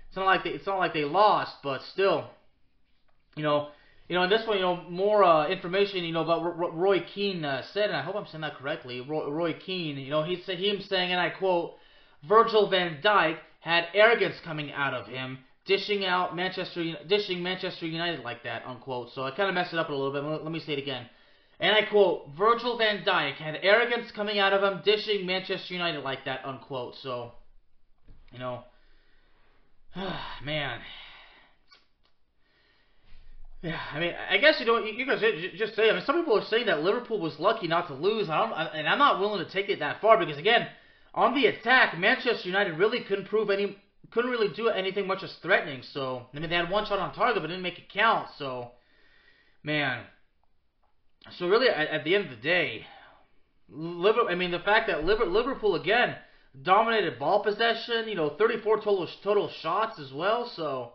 it's 0.06 0.16
not 0.16 0.26
like 0.26 0.44
they, 0.44 0.50
it's 0.50 0.66
not 0.66 0.78
like 0.78 0.94
they 0.94 1.04
lost. 1.04 1.56
But 1.64 1.82
still, 1.92 2.30
you 3.36 3.42
know, 3.42 3.70
you 4.08 4.14
know, 4.14 4.22
in 4.22 4.30
this 4.30 4.46
one, 4.46 4.58
you 4.58 4.62
know, 4.62 4.84
more 4.88 5.24
uh, 5.24 5.48
information, 5.48 6.04
you 6.04 6.12
know, 6.12 6.22
about 6.22 6.42
R- 6.42 6.70
Roy 6.70 7.00
Keane 7.00 7.44
uh, 7.44 7.62
said, 7.72 7.86
and 7.86 7.96
I 7.96 8.02
hope 8.02 8.14
I'm 8.14 8.26
saying 8.26 8.42
that 8.42 8.54
correctly. 8.54 9.00
Roy, 9.00 9.28
Roy 9.28 9.52
Keane, 9.54 9.98
you 9.98 10.10
know, 10.10 10.22
he 10.22 10.42
said 10.46 10.58
him 10.58 10.80
saying, 10.80 11.10
and 11.10 11.20
I 11.20 11.30
quote, 11.30 11.74
Virgil 12.28 12.70
Van 12.70 13.00
Dijk 13.02 13.38
had 13.60 13.86
arrogance 13.94 14.36
coming 14.44 14.72
out 14.72 14.94
of 14.94 15.06
him, 15.06 15.38
dishing 15.70 16.04
out 16.04 16.34
Manchester, 16.34 16.96
dishing 17.06 17.44
Manchester 17.44 17.86
United 17.86 18.24
like 18.24 18.42
that, 18.42 18.66
unquote. 18.66 19.12
So 19.14 19.22
I 19.22 19.30
kind 19.30 19.48
of 19.48 19.54
messed 19.54 19.72
it 19.72 19.78
up 19.78 19.88
a 19.88 19.92
little 19.92 20.12
bit. 20.12 20.24
Let, 20.24 20.50
me 20.50 20.58
say 20.58 20.72
it 20.72 20.80
again. 20.80 21.06
And 21.60 21.76
I 21.76 21.88
quote, 21.88 22.30
Virgil 22.36 22.76
van 22.76 23.04
Dijk 23.04 23.34
had 23.34 23.56
arrogance 23.62 24.10
coming 24.10 24.40
out 24.40 24.52
of 24.52 24.64
him, 24.64 24.82
dishing 24.84 25.24
Manchester 25.26 25.72
United 25.72 26.02
like 26.02 26.24
that, 26.24 26.44
unquote. 26.44 26.96
So, 27.04 27.30
you 28.32 28.40
know, 28.40 28.64
man. 30.44 30.80
Yeah, 33.62 33.78
I 33.92 34.00
mean, 34.00 34.14
I 34.28 34.38
guess 34.38 34.56
you 34.58 34.66
know 34.66 34.78
you 34.82 35.06
guys 35.06 35.22
just 35.56 35.76
say. 35.76 35.88
I 35.88 35.92
mean, 35.92 36.02
some 36.04 36.16
people 36.16 36.36
are 36.36 36.44
saying 36.46 36.66
that 36.66 36.82
Liverpool 36.82 37.20
was 37.20 37.38
lucky 37.38 37.68
not 37.68 37.86
to 37.88 37.94
lose. 37.94 38.28
I 38.28 38.38
don't, 38.38 38.52
and 38.74 38.88
I'm 38.88 38.98
not 38.98 39.20
willing 39.20 39.44
to 39.44 39.52
take 39.52 39.68
it 39.68 39.80
that 39.80 40.00
far 40.00 40.18
because 40.18 40.38
again, 40.38 40.66
on 41.14 41.34
the 41.34 41.46
attack, 41.46 41.96
Manchester 41.96 42.48
United 42.48 42.78
really 42.78 43.02
couldn't 43.02 43.26
prove 43.26 43.50
any, 43.50 43.76
couldn't 44.10 44.30
really 44.30 44.52
do 44.54 44.68
anything 44.68 45.06
much 45.06 45.22
as 45.22 45.32
threatening. 45.42 45.82
So 45.82 46.26
I 46.32 46.38
mean, 46.38 46.50
they 46.50 46.56
had 46.56 46.70
one 46.70 46.86
shot 46.86 46.98
on 46.98 47.14
target, 47.14 47.42
but 47.42 47.48
didn't 47.48 47.62
make 47.62 47.78
it 47.78 47.88
count. 47.92 48.28
So, 48.38 48.72
man, 49.62 50.04
so 51.38 51.48
really, 51.48 51.68
at, 51.68 51.88
at, 51.88 52.04
the 52.04 52.14
end 52.14 52.24
of 52.24 52.30
the 52.30 52.36
day. 52.36 52.86
I 53.72 54.34
mean, 54.34 54.50
the 54.50 54.58
fact 54.58 54.88
that 54.88 55.04
Liverpool 55.04 55.76
again 55.76 56.16
dominated 56.62 57.18
ball 57.18 57.42
possession. 57.42 58.08
You 58.08 58.14
know, 58.14 58.30
34 58.30 58.76
total 58.78 59.08
total 59.22 59.50
shots 59.62 59.98
as 59.98 60.12
well. 60.12 60.50
So, 60.56 60.92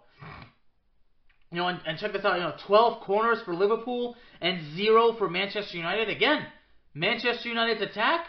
you 1.51 1.57
know, 1.57 1.67
and, 1.67 1.79
and 1.86 1.98
check 1.98 2.13
this 2.13 2.25
out. 2.25 2.36
You 2.36 2.43
know, 2.43 2.55
12 2.65 3.03
corners 3.03 3.39
for 3.45 3.53
Liverpool 3.53 4.15
and 4.41 4.75
zero 4.75 5.13
for 5.17 5.29
Manchester 5.29 5.77
United. 5.77 6.10
Again, 6.10 6.45
Manchester 6.93 7.50
United's 7.50 7.81
attack 7.81 8.27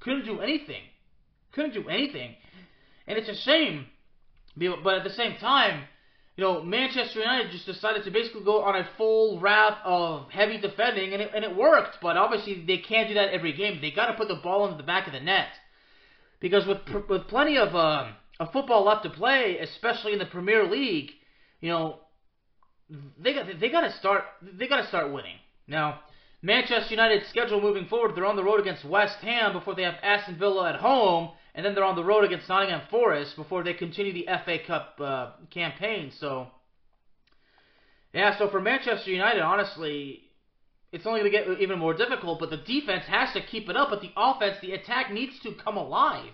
couldn't 0.00 0.24
do 0.24 0.40
anything. 0.40 0.82
Couldn't 1.52 1.74
do 1.74 1.88
anything, 1.88 2.36
and 3.10 3.18
it's 3.18 3.28
a 3.28 3.34
shame. 3.34 3.86
But 4.56 4.94
at 4.94 5.04
the 5.04 5.10
same 5.10 5.36
time, 5.36 5.82
you 6.36 6.44
know, 6.44 6.62
Manchester 6.62 7.18
United 7.18 7.50
just 7.50 7.66
decided 7.66 8.04
to 8.04 8.10
basically 8.10 8.44
go 8.44 8.62
on 8.62 8.76
a 8.76 8.88
full 8.96 9.40
wrath 9.40 9.78
of 9.84 10.30
heavy 10.30 10.58
defending, 10.58 11.12
and 11.12 11.20
it, 11.20 11.30
and 11.34 11.44
it 11.44 11.54
worked. 11.54 11.98
But 12.00 12.16
obviously, 12.16 12.64
they 12.64 12.78
can't 12.78 13.08
do 13.08 13.14
that 13.14 13.30
every 13.30 13.52
game. 13.52 13.80
They 13.80 13.90
got 13.90 14.06
to 14.06 14.14
put 14.14 14.28
the 14.28 14.36
ball 14.36 14.64
into 14.64 14.76
the 14.76 14.84
back 14.84 15.06
of 15.06 15.12
the 15.12 15.20
net 15.20 15.48
because 16.38 16.66
with 16.66 16.78
with 17.08 17.26
plenty 17.26 17.58
of 17.58 17.74
uh, 17.74 18.12
of 18.38 18.52
football 18.52 18.84
left 18.84 19.02
to 19.02 19.10
play, 19.10 19.58
especially 19.58 20.12
in 20.12 20.18
the 20.18 20.26
Premier 20.26 20.64
League, 20.64 21.10
you 21.60 21.68
know, 21.68 21.98
they 23.18 23.34
got 23.34 23.46
they 23.58 23.68
got 23.68 23.82
to 23.82 23.92
start 23.98 24.24
they 24.40 24.68
got 24.68 24.80
to 24.82 24.88
start 24.88 25.12
winning 25.12 25.36
now. 25.66 26.00
Manchester 26.42 26.94
United's 26.94 27.28
schedule 27.28 27.60
moving 27.60 27.86
forward, 27.86 28.16
they're 28.16 28.24
on 28.24 28.36
the 28.36 28.42
road 28.42 28.60
against 28.60 28.82
West 28.82 29.18
Ham 29.18 29.52
before 29.52 29.74
they 29.74 29.82
have 29.82 29.96
Aston 30.02 30.38
Villa 30.38 30.70
at 30.70 30.76
home, 30.76 31.32
and 31.54 31.64
then 31.64 31.74
they're 31.74 31.84
on 31.84 31.96
the 31.96 32.04
road 32.04 32.24
against 32.24 32.48
Nottingham 32.48 32.82
Forest 32.90 33.36
before 33.36 33.62
they 33.64 33.74
continue 33.74 34.12
the 34.12 34.28
FA 34.44 34.58
Cup 34.66 35.00
uh, 35.00 35.30
campaign. 35.50 36.12
So, 36.18 36.48
yeah, 38.12 38.38
so 38.38 38.48
for 38.48 38.60
Manchester 38.60 39.10
United, 39.10 39.42
honestly, 39.42 40.22
it's 40.92 41.06
only 41.06 41.20
going 41.20 41.32
to 41.32 41.38
get 41.38 41.60
even 41.60 41.78
more 41.78 41.94
difficult, 41.94 42.40
but 42.40 42.50
the 42.50 42.56
defense 42.56 43.04
has 43.06 43.32
to 43.32 43.40
keep 43.40 43.68
it 43.68 43.76
up, 43.76 43.90
but 43.90 44.00
the 44.00 44.12
offense, 44.16 44.56
the 44.60 44.72
attack 44.72 45.12
needs 45.12 45.38
to 45.40 45.52
come 45.54 45.76
alive. 45.76 46.32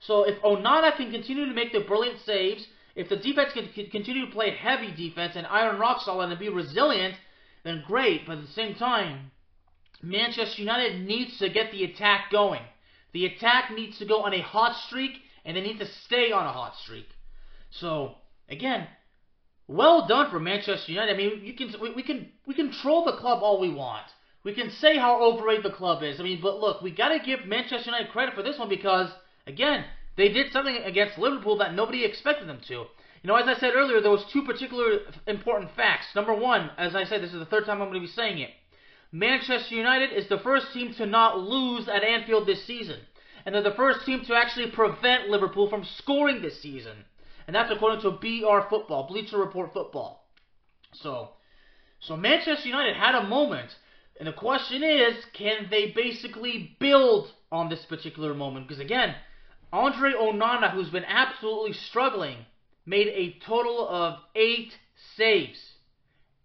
So 0.00 0.24
if 0.24 0.40
Onana 0.42 0.96
can 0.96 1.12
continue 1.12 1.46
to 1.46 1.54
make 1.54 1.72
the 1.72 1.80
brilliant 1.80 2.18
saves, 2.20 2.66
if 2.96 3.08
the 3.08 3.16
defense 3.16 3.52
can, 3.52 3.68
can 3.68 3.86
continue 3.90 4.26
to 4.26 4.32
play 4.32 4.50
heavy 4.50 4.92
defense 4.92 5.34
and 5.36 5.46
iron 5.46 5.78
rock 5.78 6.02
solid 6.02 6.30
and 6.30 6.38
be 6.38 6.48
resilient, 6.48 7.14
then 7.64 7.84
great. 7.86 8.26
But 8.26 8.38
at 8.38 8.46
the 8.46 8.52
same 8.52 8.74
time, 8.74 9.30
Manchester 10.02 10.60
United 10.60 11.06
needs 11.06 11.38
to 11.38 11.48
get 11.48 11.70
the 11.70 11.84
attack 11.84 12.30
going. 12.32 12.62
The 13.12 13.26
attack 13.26 13.70
needs 13.70 13.98
to 13.98 14.06
go 14.06 14.22
on 14.22 14.32
a 14.32 14.40
hot 14.40 14.76
streak, 14.86 15.12
and 15.44 15.56
they 15.56 15.60
need 15.60 15.78
to 15.78 15.86
stay 15.86 16.32
on 16.32 16.46
a 16.46 16.52
hot 16.52 16.76
streak. 16.76 17.08
So, 17.70 18.16
again, 18.48 18.86
well 19.68 20.06
done 20.06 20.30
for 20.30 20.40
Manchester 20.40 20.92
United. 20.92 21.14
I 21.14 21.16
mean, 21.16 21.44
you 21.44 21.54
can 21.54 21.74
we, 21.80 21.92
we 21.92 22.02
can 22.02 22.28
we 22.46 22.54
can 22.54 22.72
troll 22.72 23.04
the 23.04 23.16
club 23.16 23.42
all 23.42 23.60
we 23.60 23.72
want. 23.72 24.06
We 24.44 24.54
can 24.54 24.70
say 24.70 24.96
how 24.96 25.22
overrated 25.22 25.64
the 25.64 25.70
club 25.70 26.02
is. 26.02 26.18
I 26.18 26.24
mean, 26.24 26.40
but 26.42 26.58
look, 26.58 26.82
we 26.82 26.90
got 26.90 27.08
to 27.08 27.20
give 27.20 27.46
Manchester 27.46 27.90
United 27.90 28.10
credit 28.10 28.34
for 28.34 28.42
this 28.42 28.58
one 28.58 28.68
because 28.68 29.10
again, 29.46 29.84
they 30.16 30.28
did 30.28 30.52
something 30.52 30.76
against 30.76 31.18
Liverpool 31.18 31.58
that 31.58 31.74
nobody 31.74 32.04
expected 32.04 32.48
them 32.48 32.60
to. 32.68 32.74
You 32.74 33.28
know, 33.28 33.36
as 33.36 33.46
I 33.46 33.58
said 33.58 33.74
earlier, 33.74 34.00
there 34.00 34.10
was 34.10 34.24
two 34.32 34.42
particular 34.42 34.98
important 35.28 35.70
facts. 35.76 36.06
Number 36.14 36.34
one, 36.34 36.70
as 36.76 36.96
I 36.96 37.04
said, 37.04 37.22
this 37.22 37.32
is 37.32 37.38
the 37.38 37.46
third 37.46 37.64
time 37.66 37.80
I'm 37.80 37.88
going 37.88 38.00
to 38.00 38.06
be 38.06 38.12
saying 38.12 38.38
it. 38.38 38.50
Manchester 39.12 39.74
United 39.74 40.10
is 40.12 40.26
the 40.28 40.38
first 40.38 40.72
team 40.72 40.94
to 40.94 41.04
not 41.04 41.38
lose 41.38 41.86
at 41.86 42.02
Anfield 42.02 42.46
this 42.46 42.64
season. 42.66 42.98
And 43.44 43.54
they're 43.54 43.62
the 43.62 43.72
first 43.72 44.06
team 44.06 44.24
to 44.24 44.34
actually 44.34 44.70
prevent 44.70 45.28
Liverpool 45.28 45.68
from 45.68 45.84
scoring 45.84 46.40
this 46.40 46.62
season. 46.62 47.04
And 47.46 47.54
that's 47.54 47.70
according 47.70 48.00
to 48.02 48.12
BR 48.12 48.68
Football, 48.70 49.08
Bleacher 49.08 49.36
Report 49.36 49.72
Football. 49.74 50.26
So, 50.94 51.30
so 52.00 52.16
Manchester 52.16 52.68
United 52.68 52.96
had 52.96 53.14
a 53.14 53.28
moment. 53.28 53.70
And 54.18 54.28
the 54.28 54.32
question 54.32 54.82
is, 54.82 55.16
can 55.34 55.68
they 55.70 55.90
basically 55.90 56.76
build 56.80 57.32
on 57.50 57.68
this 57.68 57.84
particular 57.84 58.32
moment? 58.32 58.66
Because 58.66 58.80
again, 58.80 59.14
Andre 59.72 60.12
Onana, 60.12 60.72
who's 60.72 60.90
been 60.90 61.04
absolutely 61.04 61.72
struggling, 61.74 62.46
made 62.86 63.08
a 63.08 63.38
total 63.44 63.86
of 63.88 64.20
eight 64.34 64.72
saves. 65.16 65.58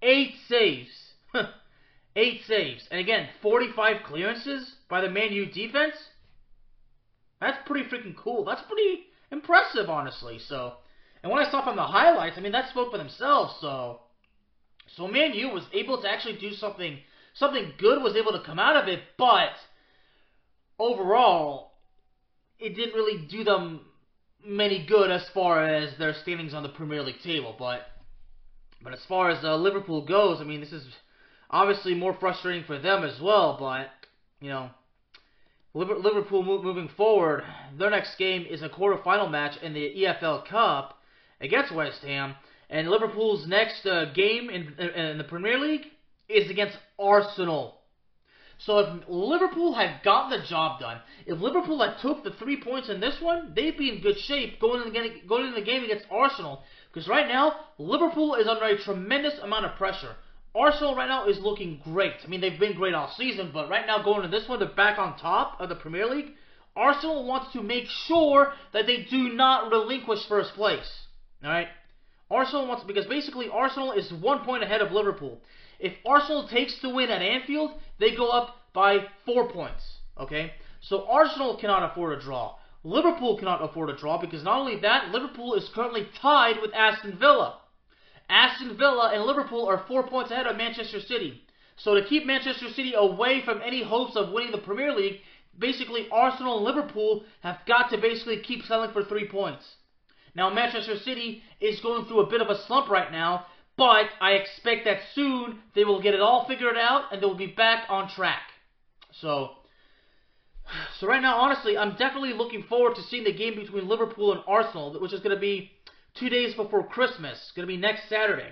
Eight 0.02 0.36
saves. 0.48 1.14
eight 2.18 2.42
saves. 2.46 2.84
And 2.92 3.00
again, 3.00 3.30
45 3.42 4.04
clearances 4.04 4.76
by 4.90 5.02
the 5.02 5.10
Man 5.10 5.32
U 5.32 5.46
defense. 5.46 5.96
That's 7.40 7.58
pretty 7.66 7.88
freaking 7.90 8.16
cool. 8.18 8.44
That's 8.44 8.64
pretty 8.64 9.04
impressive, 9.32 9.90
honestly. 9.90 10.40
So, 10.40 10.74
and 11.22 11.32
when 11.32 11.46
I 11.46 11.50
saw 11.50 11.64
from 11.64 11.76
the 11.76 11.84
highlights, 11.84 12.38
I 12.38 12.42
mean, 12.42 12.52
that 12.52 12.70
spoke 12.70 12.92
for 12.92 12.98
themselves. 12.98 13.56
So, 13.62 14.02
so 14.96 15.08
Man 15.08 15.34
U 15.34 15.50
was 15.50 15.66
able 15.72 16.02
to 16.02 16.10
actually 16.10 16.38
do 16.38 16.52
something, 16.54 16.98
something 17.36 17.74
good 17.78 18.02
was 18.02 18.16
able 18.16 18.32
to 18.32 18.44
come 18.44 18.60
out 18.60 18.76
of 18.76 18.88
it, 18.88 19.02
but 19.18 19.54
overall, 20.80 21.74
it 22.60 22.76
didn't 22.76 22.96
really 22.96 23.28
do 23.28 23.44
them 23.44 23.82
many 24.44 24.86
good 24.88 25.12
as 25.12 25.28
far 25.34 25.64
as 25.64 25.96
their 25.98 26.14
standings 26.14 26.54
on 26.54 26.64
the 26.64 26.70
Premier 26.70 27.04
League 27.04 27.22
table. 27.24 27.56
But 27.58 27.82
but 28.82 28.94
as 28.94 29.04
far 29.08 29.30
as 29.30 29.44
uh, 29.44 29.56
Liverpool 29.56 30.06
goes, 30.06 30.40
I 30.40 30.44
mean, 30.44 30.62
this 30.62 30.72
is 30.72 30.86
obviously 31.50 31.94
more 31.94 32.14
frustrating 32.14 32.64
for 32.64 32.80
them 32.80 33.04
as 33.04 33.20
well. 33.20 33.58
But 33.60 33.90
you 34.42 34.50
know, 34.50 34.70
Liverpool 35.74 36.44
moving 36.44 36.90
forward, 36.90 37.44
their 37.78 37.90
next 37.90 38.18
game 38.18 38.46
is 38.50 38.62
a 38.62 38.70
quarterfinal 38.70 39.30
match 39.30 39.58
in 39.62 39.74
the 39.74 39.94
EFL 40.04 40.46
Cup 40.46 41.00
against 41.40 41.74
West 41.74 42.02
Ham, 42.02 42.36
and 42.70 42.90
Liverpool's 42.90 43.48
next 43.48 43.86
uh, 43.86 44.06
game 44.14 44.50
in, 44.50 44.74
in 44.80 45.18
the 45.18 45.24
Premier 45.24 45.60
League 45.60 45.86
is 46.28 46.50
against 46.50 46.78
Arsenal. 47.00 47.76
So 48.60 48.80
if 48.80 49.04
Liverpool 49.08 49.76
had 49.76 50.02
gotten 50.04 50.32
the 50.32 50.46
job 50.46 50.80
done, 50.80 51.00
if 51.28 51.40
Liverpool 51.40 51.80
had 51.80 52.00
took 52.00 52.24
the 52.24 52.32
three 52.32 52.60
points 52.60 52.90
in 52.90 53.00
this 53.00 53.22
one, 53.22 53.54
they'd 53.56 53.78
be 53.78 53.90
in 53.90 54.02
good 54.02 54.18
shape 54.18 54.60
going 54.60 54.82
into 54.82 55.00
the, 55.00 55.28
going 55.28 55.46
into 55.46 55.60
the 55.60 55.66
game 55.66 55.84
against 55.84 56.08
Arsenal. 56.10 56.64
Because 56.92 57.08
right 57.08 57.28
now, 57.28 57.54
Liverpool 57.78 58.34
is 58.34 58.48
under 58.48 58.66
a 58.66 58.78
tremendous 58.82 59.38
amount 59.40 59.66
of 59.66 59.76
pressure. 59.76 60.16
Arsenal 60.58 60.96
right 60.96 61.08
now 61.08 61.28
is 61.28 61.40
looking 61.40 61.80
great. 61.84 62.16
I 62.24 62.28
mean, 62.28 62.42
they've 62.42 62.60
been 62.60 62.76
great 62.76 62.96
all 62.96 63.14
season, 63.16 63.52
but 63.54 63.70
right 63.70 63.86
now 63.86 64.04
going 64.04 64.24
into 64.24 64.36
this 64.36 64.50
one, 64.50 64.60
they're 64.60 64.70
back 64.70 64.98
on 64.98 65.18
top 65.18 65.62
of 65.62 65.70
the 65.70 65.76
Premier 65.76 66.08
League. 66.08 66.32
Arsenal 66.76 67.26
wants 67.26 67.54
to 67.54 67.62
make 67.62 67.86
sure 68.06 68.54
that 68.74 68.88
they 68.88 69.04
do 69.10 69.30
not 69.34 69.72
relinquish 69.72 70.20
first 70.28 70.54
place. 70.54 70.90
All 71.44 71.52
right? 71.52 71.68
Arsenal 72.30 72.68
wants 72.68 72.84
because 72.86 73.06
basically 73.06 73.48
Arsenal 73.50 73.92
is 73.92 74.12
one 74.12 74.44
point 74.46 74.64
ahead 74.64 74.82
of 74.82 74.92
Liverpool. 74.92 75.40
If 75.80 75.94
Arsenal 76.06 76.48
takes 76.48 76.80
the 76.82 76.90
win 76.90 77.10
at 77.10 77.22
Anfield, 77.22 77.72
they 78.00 78.16
go 78.16 78.30
up 78.30 78.58
by 78.74 79.06
four 79.26 79.50
points. 79.52 79.84
Okay? 80.20 80.54
So 80.82 81.08
Arsenal 81.08 81.58
cannot 81.58 81.92
afford 81.92 82.18
a 82.18 82.22
draw. 82.22 82.56
Liverpool 82.84 83.38
cannot 83.38 83.64
afford 83.64 83.90
a 83.90 83.98
draw 83.98 84.20
because 84.20 84.44
not 84.44 84.60
only 84.60 84.80
that, 84.80 85.10
Liverpool 85.10 85.54
is 85.54 85.70
currently 85.74 86.08
tied 86.22 86.62
with 86.62 86.74
Aston 86.74 87.18
Villa. 87.20 87.60
Aston 88.30 88.78
Villa 88.78 89.12
and 89.14 89.24
Liverpool 89.24 89.68
are 89.68 89.86
four 89.88 90.08
points 90.08 90.32
ahead 90.32 90.48
of 90.48 90.58
Manchester 90.58 91.00
City. 91.00 91.44
So 91.78 91.94
to 91.94 92.04
keep 92.04 92.26
Manchester 92.26 92.70
City 92.70 92.94
away 92.96 93.42
from 93.46 93.62
any 93.62 93.84
hopes 93.84 94.16
of 94.16 94.32
winning 94.32 94.52
the 94.52 94.58
Premier 94.58 94.94
League, 94.94 95.22
basically 95.58 96.08
Arsenal 96.12 96.58
and 96.58 96.66
Liverpool 96.66 97.24
have 97.42 97.60
got 97.68 97.90
to 97.92 97.98
basically 97.98 98.40
keep 98.40 98.64
selling 98.64 98.92
for 98.92 99.04
three 99.04 99.28
points. 99.28 99.66
Now 100.36 100.50
Manchester 100.50 100.98
City 100.98 101.44
is 101.60 101.80
going 101.82 102.06
through 102.06 102.22
a 102.22 102.30
bit 102.30 102.42
of 102.42 102.50
a 102.50 102.62
slump 102.66 102.90
right 102.90 103.12
now, 103.12 103.46
but 103.78 104.08
I 104.20 104.32
expect 104.32 104.86
that 104.86 105.00
soon 105.14 105.60
they 105.76 105.84
will 105.84 106.02
get 106.02 106.14
it 106.14 106.20
all 106.20 106.46
figured 106.48 106.78
out 106.78 107.12
and 107.12 107.22
they 107.22 107.26
will 107.26 107.36
be 107.36 107.48
back 107.48 107.86
on 107.90 108.10
track. 108.10 108.42
So, 109.22 109.52
so 111.00 111.08
right 111.08 111.22
now, 111.22 111.38
honestly, 111.38 111.78
I'm 111.78 111.92
definitely 111.92 112.34
looking 112.34 112.64
forward 112.64 112.96
to 112.96 113.04
seeing 113.04 113.24
the 113.24 113.34
game 113.34 113.56
between 113.56 113.88
Liverpool 113.88 114.32
and 114.32 114.42
Arsenal, 114.48 115.00
which 115.00 115.14
is 115.14 115.22
going 115.22 115.36
to 115.36 115.40
be 115.40 115.72
two 116.20 116.30
days 116.30 116.54
before 116.56 116.88
Christmas. 116.88 117.38
It's 117.42 117.52
going 117.52 117.68
to 117.68 117.74
be 117.74 117.78
next 117.78 118.10
Saturday. 118.10 118.50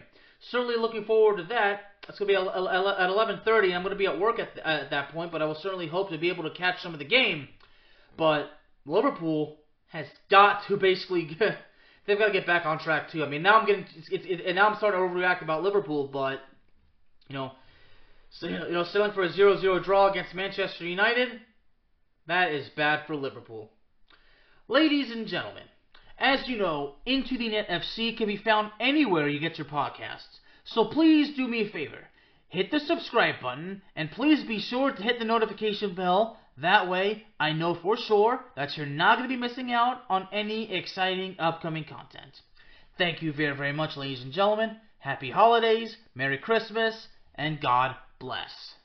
Certainly 0.50 0.76
looking 0.78 1.06
forward 1.06 1.38
to 1.38 1.44
that. 1.46 1.82
It's 2.08 2.20
going 2.20 2.34
to 2.34 2.42
be 2.42 2.50
at 2.50 2.56
11:30. 2.56 3.76
I'm 3.76 3.82
going 3.82 3.92
to 3.92 3.96
be 3.96 4.06
at 4.06 4.20
work 4.20 4.40
at, 4.40 4.58
at 4.60 4.92
that 4.92 5.10
point, 5.10 5.32
but 5.32 5.42
I 5.42 5.46
will 5.46 5.56
certainly 5.56 5.88
hope 5.88 6.10
to 6.12 6.18
be 6.18 6.30
able 6.30 6.44
to 6.44 6.52
catch 6.52 6.82
some 6.82 6.94
of 6.94 7.00
the 7.00 7.06
game. 7.06 7.48
But 8.18 8.50
Liverpool 8.86 9.58
has 9.88 10.06
got 10.30 10.68
to 10.68 10.78
basically 10.78 11.26
they've 12.08 12.18
got 12.18 12.28
to 12.28 12.34
get 12.34 12.46
back 12.46 12.66
on 12.66 12.80
track 12.80 13.12
too. 13.12 13.24
I 13.24 13.30
mean, 13.30 13.42
now 13.42 13.60
I'm 13.60 13.66
getting 13.66 13.86
it's, 13.96 14.26
it, 14.26 14.46
and 14.46 14.56
now 14.56 14.70
I'm 14.70 14.78
starting 14.78 15.00
to 15.00 15.06
overreact 15.06 15.42
about 15.42 15.64
Liverpool, 15.64 16.10
but 16.12 16.42
you 17.28 17.36
know, 17.36 17.54
so 18.30 18.48
you 18.48 18.60
know, 18.72 18.84
selling 18.84 19.14
for 19.14 19.24
a 19.24 19.30
0-0 19.30 19.84
draw 19.84 20.12
against 20.12 20.36
Manchester 20.36 20.86
United, 20.86 21.40
that 22.28 22.52
is 22.52 22.70
bad 22.76 23.08
for 23.08 23.16
Liverpool. 23.16 23.72
Ladies 24.68 25.12
and 25.12 25.28
gentlemen, 25.28 25.64
as 26.18 26.48
you 26.48 26.58
know, 26.58 26.96
Into 27.06 27.38
the 27.38 27.50
Net 27.50 27.68
FC 27.70 28.18
can 28.18 28.28
be 28.28 28.38
found 28.38 28.72
anywhere 28.80 29.28
you 29.28 29.40
get 29.40 29.58
your 29.58 29.68
podcasts. 29.68 30.40
So 30.64 30.86
please 30.86 31.36
do 31.36 31.48
me 31.48 31.62
a 31.62 31.70
favor. 31.70 32.08
Hit 32.50 32.72
the 32.72 32.80
subscribe 32.80 33.42
button 33.42 33.82
and 33.96 34.12
please 34.12 34.44
be 34.44 34.60
sure 34.60 34.92
to 34.92 35.04
hit 35.04 35.20
the 35.20 35.26
notification 35.26 35.94
bell 35.94 36.40
that 36.58 36.88
way, 36.88 37.26
I 37.38 37.52
know 37.52 37.76
for 37.76 37.98
sure 37.98 38.40
that 38.56 38.78
you're 38.78 38.86
not 38.86 39.18
going 39.18 39.30
to 39.30 39.36
be 39.36 39.40
missing 39.40 39.74
out 39.74 40.04
on 40.10 40.30
any 40.32 40.74
exciting 40.74 41.36
upcoming 41.38 41.84
content. 41.84 42.42
Thank 42.98 43.22
you 43.22 43.34
very, 43.34 43.56
very 43.56 43.74
much, 43.74 43.98
ladies 43.98 44.22
and 44.22 44.32
gentlemen. 44.32 44.78
Happy 45.00 45.32
holidays, 45.32 45.98
Merry 46.16 46.38
Christmas, 46.38 47.10
and 47.36 47.60
God 47.60 47.96
bless. 48.20 48.76